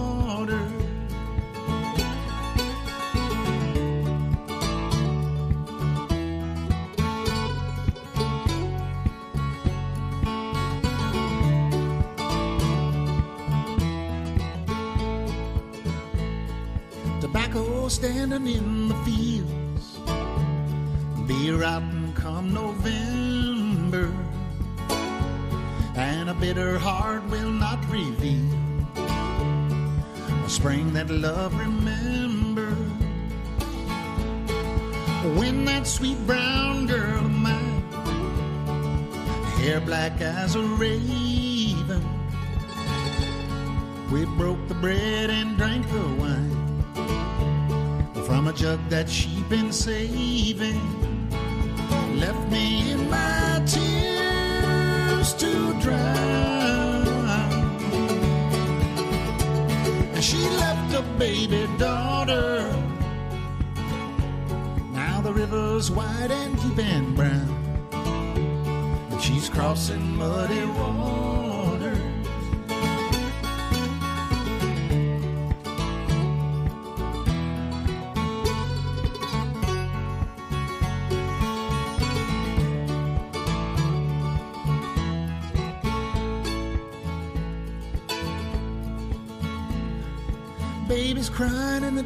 Standing 17.97 18.47
in 18.47 18.89
the 18.89 18.94
fields, 19.06 20.01
beer 21.27 21.64
out 21.64 21.81
and 21.81 22.14
come 22.14 22.52
November, 22.52 24.12
and 25.97 26.28
a 26.28 26.35
bitter 26.35 26.78
heart 26.78 27.24
will 27.31 27.48
not 27.51 27.82
reveal 27.90 28.52
a 30.44 30.47
spring 30.47 30.93
that 30.93 31.09
love 31.09 31.59
remember. 31.59 32.68
When 35.40 35.64
that 35.64 35.86
sweet 35.86 36.18
brown 36.27 36.86
girl 36.86 37.24
of 37.24 37.31
mine, 37.31 37.81
hair 39.56 39.81
black 39.81 40.20
as 40.20 40.55
a 40.55 40.60
raven, 40.60 42.05
we 44.12 44.27
broke 44.36 44.68
the 44.68 44.74
bread 44.74 45.31
and 45.31 45.56
drank 45.56 45.89
the 45.90 46.09
wine 46.20 46.55
from 48.36 48.48
a 48.48 48.52
jug 48.52 48.78
that 48.90 49.08
she'd 49.08 49.48
been 49.48 49.72
saving. 49.72 50.78
Left 52.20 52.52
me 52.52 52.92
in 52.92 53.08
my 53.08 53.62
tears 53.64 55.32
to 55.32 55.72
drown. 55.80 57.06
And 60.14 60.22
she 60.22 60.36
left 60.36 60.94
a 60.94 61.02
baby 61.18 61.66
daughter. 61.78 62.60
Now 64.92 65.22
the 65.22 65.32
river's 65.32 65.90
wide 65.90 66.30
and 66.30 66.60
deep 66.60 66.78
and 66.78 67.16
brown. 67.16 67.48
And 69.12 69.22
she's 69.22 69.48
crossing 69.48 70.14
muddy 70.14 70.66
waters. 70.66 71.55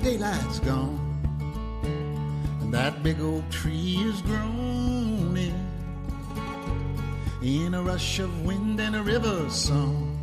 Daylight's 0.02 0.58
gone. 0.60 0.98
And 2.60 2.72
that 2.72 3.02
big 3.02 3.20
old 3.20 3.50
tree 3.50 3.96
is 4.04 4.22
groaning 4.22 5.54
in 7.42 7.74
a 7.74 7.82
rush 7.82 8.18
of 8.18 8.44
wind 8.44 8.80
and 8.80 8.96
a 8.96 9.02
river 9.02 9.48
song. 9.50 10.16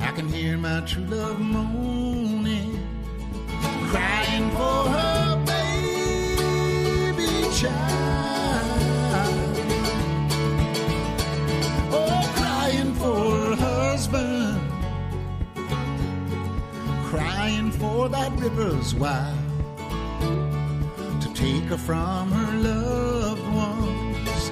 I 0.00 0.12
can 0.12 0.28
hear 0.28 0.56
my 0.58 0.80
true 0.80 1.04
love 1.04 1.40
moaning, 1.40 2.03
river's 18.44 18.94
wild 18.94 19.38
to 21.18 21.32
take 21.32 21.64
her 21.64 21.78
from 21.78 22.30
her 22.30 22.58
loved 22.58 23.46
ones. 23.54 24.50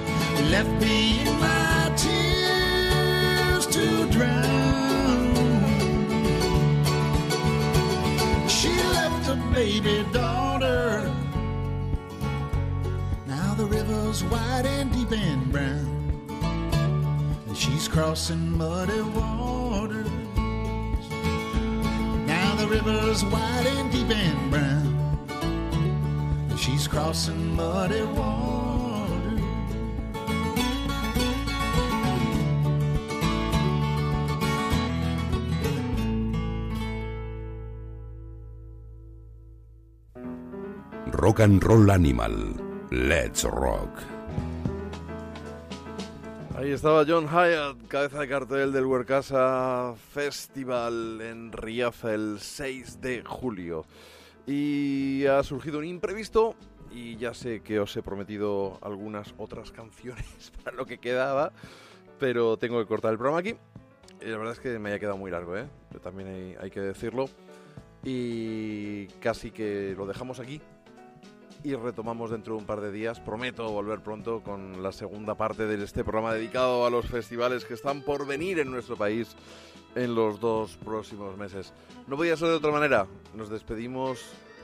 Left 0.49 0.81
me 0.81 1.21
in 1.21 1.39
my 1.39 1.93
tears 1.95 3.67
to 3.67 4.09
drown. 4.09 5.35
She 8.49 8.69
left 8.97 9.29
a 9.29 9.35
baby 9.53 10.03
daughter. 10.11 11.07
Now 13.27 13.53
the 13.53 13.65
river's 13.65 14.23
wide 14.23 14.65
and 14.65 14.91
deep 14.91 15.11
and 15.11 15.51
brown, 15.51 16.29
and 17.47 17.55
she's 17.55 17.87
crossing 17.87 18.57
muddy 18.57 19.01
waters. 19.01 19.62
River's 23.13 23.31
wide 23.31 23.67
and 23.67 23.91
deep 23.91 24.09
and 24.09 24.51
brown. 24.51 26.57
She's 26.57 26.87
crossing 26.87 27.55
muddy 27.55 28.01
water. 28.03 29.39
Rock 41.07 41.39
and 41.39 41.63
Roll 41.63 41.91
Animal. 41.91 42.55
Let's 42.91 43.45
Rock. 43.45 44.12
Ahí 46.63 46.71
estaba 46.71 47.03
John 47.05 47.27
Hyatt, 47.27 47.89
cabeza 47.89 48.21
de 48.21 48.29
cartel 48.29 48.71
del 48.71 48.85
Huercasa 48.85 49.95
Festival 50.13 51.19
en 51.19 51.51
Riaza 51.51 52.13
el 52.13 52.39
6 52.39 53.01
de 53.01 53.21
julio. 53.21 53.83
Y 54.47 55.25
ha 55.25 55.43
surgido 55.43 55.79
un 55.79 55.83
imprevisto 55.83 56.55
y 56.89 57.17
ya 57.17 57.33
sé 57.33 57.59
que 57.59 57.81
os 57.81 57.93
he 57.97 58.01
prometido 58.01 58.79
algunas 58.81 59.35
otras 59.37 59.71
canciones 59.71 60.53
para 60.63 60.77
lo 60.77 60.85
que 60.85 60.99
quedaba, 60.99 61.51
pero 62.17 62.55
tengo 62.55 62.79
que 62.79 62.87
cortar 62.87 63.11
el 63.11 63.17
programa 63.17 63.39
aquí. 63.39 63.57
Y 64.21 64.27
la 64.27 64.37
verdad 64.37 64.53
es 64.53 64.61
que 64.61 64.79
me 64.79 64.87
haya 64.87 64.99
quedado 64.99 65.17
muy 65.17 65.31
largo, 65.31 65.57
¿eh? 65.57 65.67
También 66.01 66.29
hay, 66.29 66.55
hay 66.61 66.71
que 66.71 66.79
decirlo. 66.79 67.25
Y 68.05 69.07
casi 69.19 69.51
que 69.51 69.95
lo 69.97 70.05
dejamos 70.05 70.39
aquí 70.39 70.61
y 71.63 71.75
retomamos 71.75 72.31
dentro 72.31 72.55
de 72.55 72.59
un 72.59 72.65
par 72.65 72.81
de 72.81 72.91
días. 72.91 73.19
Prometo 73.19 73.69
volver 73.71 74.01
pronto 74.01 74.41
con 74.41 74.83
la 74.83 74.91
segunda 74.91 75.35
parte 75.35 75.65
de 75.65 75.81
este 75.83 76.03
programa 76.03 76.33
dedicado 76.33 76.85
a 76.85 76.89
los 76.89 77.07
festivales 77.07 77.65
que 77.65 77.73
están 77.73 78.01
por 78.01 78.27
venir 78.27 78.59
en 78.59 78.69
nuestro 78.69 78.97
país 78.97 79.35
en 79.95 80.15
los 80.15 80.39
dos 80.39 80.77
próximos 80.83 81.37
meses. 81.37 81.73
No 82.07 82.17
podía 82.17 82.35
ser 82.35 82.49
de 82.49 82.55
otra 82.55 82.71
manera. 82.71 83.07
Nos 83.35 83.49
despedimos 83.49 84.19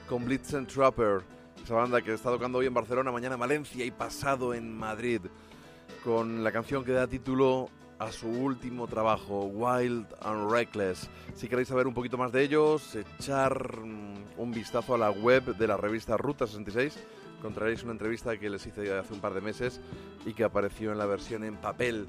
con 0.07 0.25
Blitzen 0.25 0.65
Trapper, 0.67 1.21
esa 1.63 1.75
banda 1.75 2.01
que 2.01 2.13
está 2.13 2.29
tocando 2.29 2.57
hoy 2.57 2.65
en 2.65 2.73
Barcelona, 2.73 3.11
mañana 3.11 3.35
en 3.35 3.41
Valencia 3.41 3.85
y 3.85 3.91
pasado 3.91 4.53
en 4.53 4.75
Madrid, 4.75 5.21
con 6.03 6.43
la 6.43 6.51
canción 6.51 6.83
que 6.83 6.91
da 6.91 7.07
título 7.07 7.69
a 7.99 8.11
su 8.13 8.27
último 8.29 8.87
trabajo, 8.87 9.43
Wild 9.43 10.07
and 10.21 10.49
Reckless. 10.49 11.09
Si 11.35 11.47
queréis 11.47 11.67
saber 11.67 11.85
un 11.85 11.93
poquito 11.93 12.17
más 12.17 12.31
de 12.31 12.43
ellos, 12.43 12.95
echar 12.95 13.77
mm, 13.77 14.39
un 14.39 14.51
vistazo 14.51 14.95
a 14.95 14.97
la 14.97 15.11
web 15.11 15.57
de 15.57 15.67
la 15.67 15.75
revista 15.75 16.15
Ruta 16.15 16.47
66, 16.47 16.97
encontraréis 17.37 17.83
una 17.83 17.91
entrevista 17.91 18.37
que 18.37 18.49
les 18.49 18.65
hice 18.65 18.97
hace 18.97 19.13
un 19.13 19.19
par 19.19 19.33
de 19.33 19.41
meses 19.41 19.81
y 20.25 20.33
que 20.33 20.45
apareció 20.45 20.93
en 20.93 20.97
la 20.97 21.05
versión 21.05 21.43
en 21.43 21.57
papel 21.57 22.05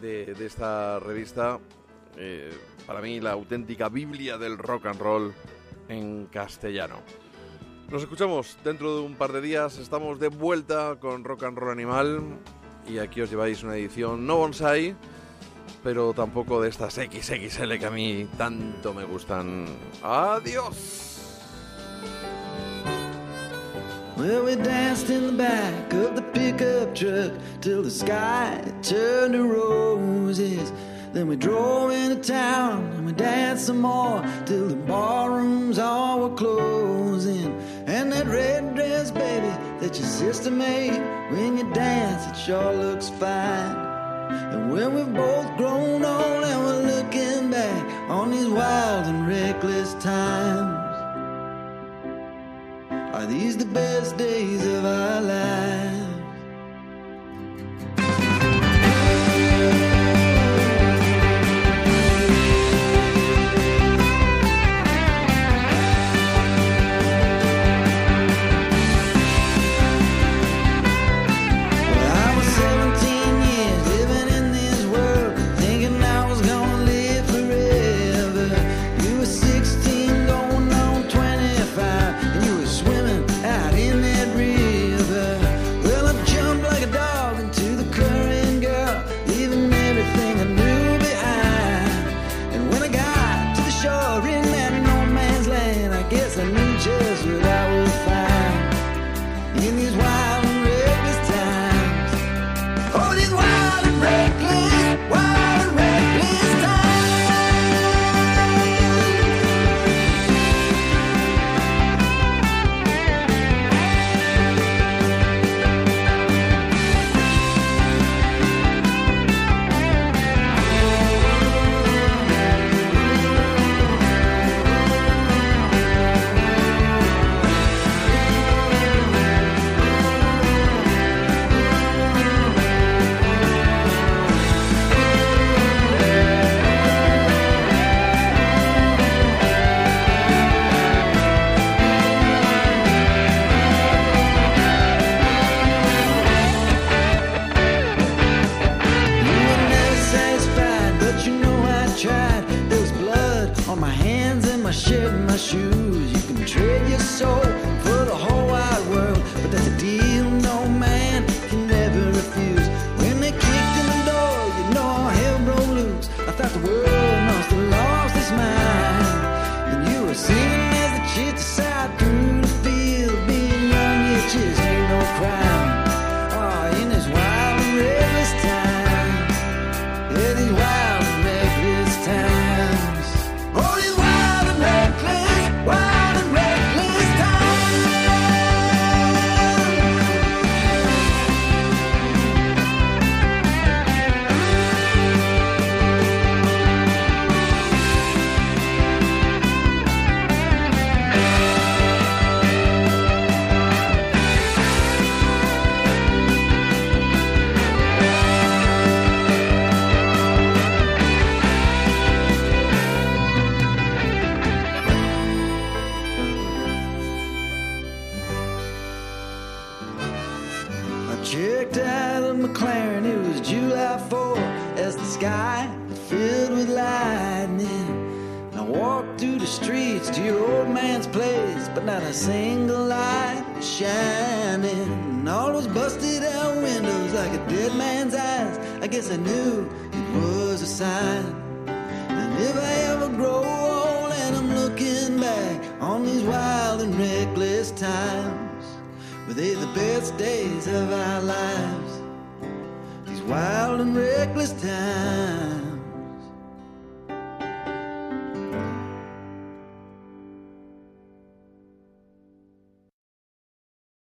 de, 0.00 0.32
esta 0.44 1.00
revista. 1.00 1.58
Eh, 2.16 2.50
para 2.86 3.00
mí, 3.00 3.20
la 3.20 3.32
auténtica 3.32 3.88
Biblia 3.88 4.38
del 4.38 4.56
rock 4.56 4.86
and 4.86 5.00
roll 5.00 5.34
en 5.88 6.26
castellano. 6.26 6.96
Nos 7.90 8.02
escuchamos 8.02 8.58
dentro 8.62 8.96
de 8.96 9.02
un 9.02 9.14
par 9.14 9.32
de 9.32 9.40
días. 9.40 9.78
Estamos 9.78 10.20
de 10.20 10.28
vuelta 10.28 10.96
con 11.00 11.24
Rock 11.24 11.44
and 11.44 11.58
Roll 11.58 11.70
Animal. 11.70 12.38
Y 12.88 12.98
aquí 12.98 13.20
os 13.20 13.30
lleváis 13.30 13.62
una 13.62 13.76
edición 13.76 14.26
no 14.26 14.36
bonsai, 14.36 14.96
pero 15.82 16.14
tampoco 16.14 16.62
de 16.62 16.70
estas 16.70 16.94
XXL 16.94 17.78
que 17.78 17.86
a 17.86 17.90
mí 17.90 18.26
tanto 18.38 18.94
me 18.94 19.04
gustan. 19.04 19.66
¡Adiós! 20.02 21.08
Then 31.12 31.26
we 31.26 31.36
drove 31.36 31.90
into 31.90 32.16
town 32.16 32.92
and 32.92 33.06
we 33.06 33.12
danced 33.12 33.66
some 33.66 33.80
more 33.80 34.22
till 34.44 34.68
the 34.68 34.76
barrooms 34.76 35.78
all 35.78 36.20
were 36.20 36.36
closing. 36.36 37.58
And 37.86 38.12
that 38.12 38.26
red 38.26 38.74
dress, 38.74 39.10
baby, 39.10 39.48
that 39.80 39.98
your 39.98 40.06
sister 40.06 40.50
made 40.50 41.00
when 41.30 41.56
you 41.56 41.72
dance, 41.72 42.26
it 42.26 42.40
sure 42.44 42.72
looks 42.74 43.08
fine. 43.08 43.76
And 44.52 44.72
when 44.72 44.94
we've 44.94 45.14
both 45.14 45.56
grown 45.56 46.04
old 46.04 46.44
and 46.44 46.64
we're 46.64 46.96
looking 46.96 47.50
back 47.50 48.10
on 48.10 48.30
these 48.30 48.48
wild 48.48 49.06
and 49.06 49.26
reckless 49.26 49.94
times. 49.94 50.84
Are 53.14 53.26
these 53.26 53.56
the 53.56 53.64
best 53.64 54.16
days 54.16 54.64
of 54.66 54.84
our 54.84 55.20
lives? 55.22 56.07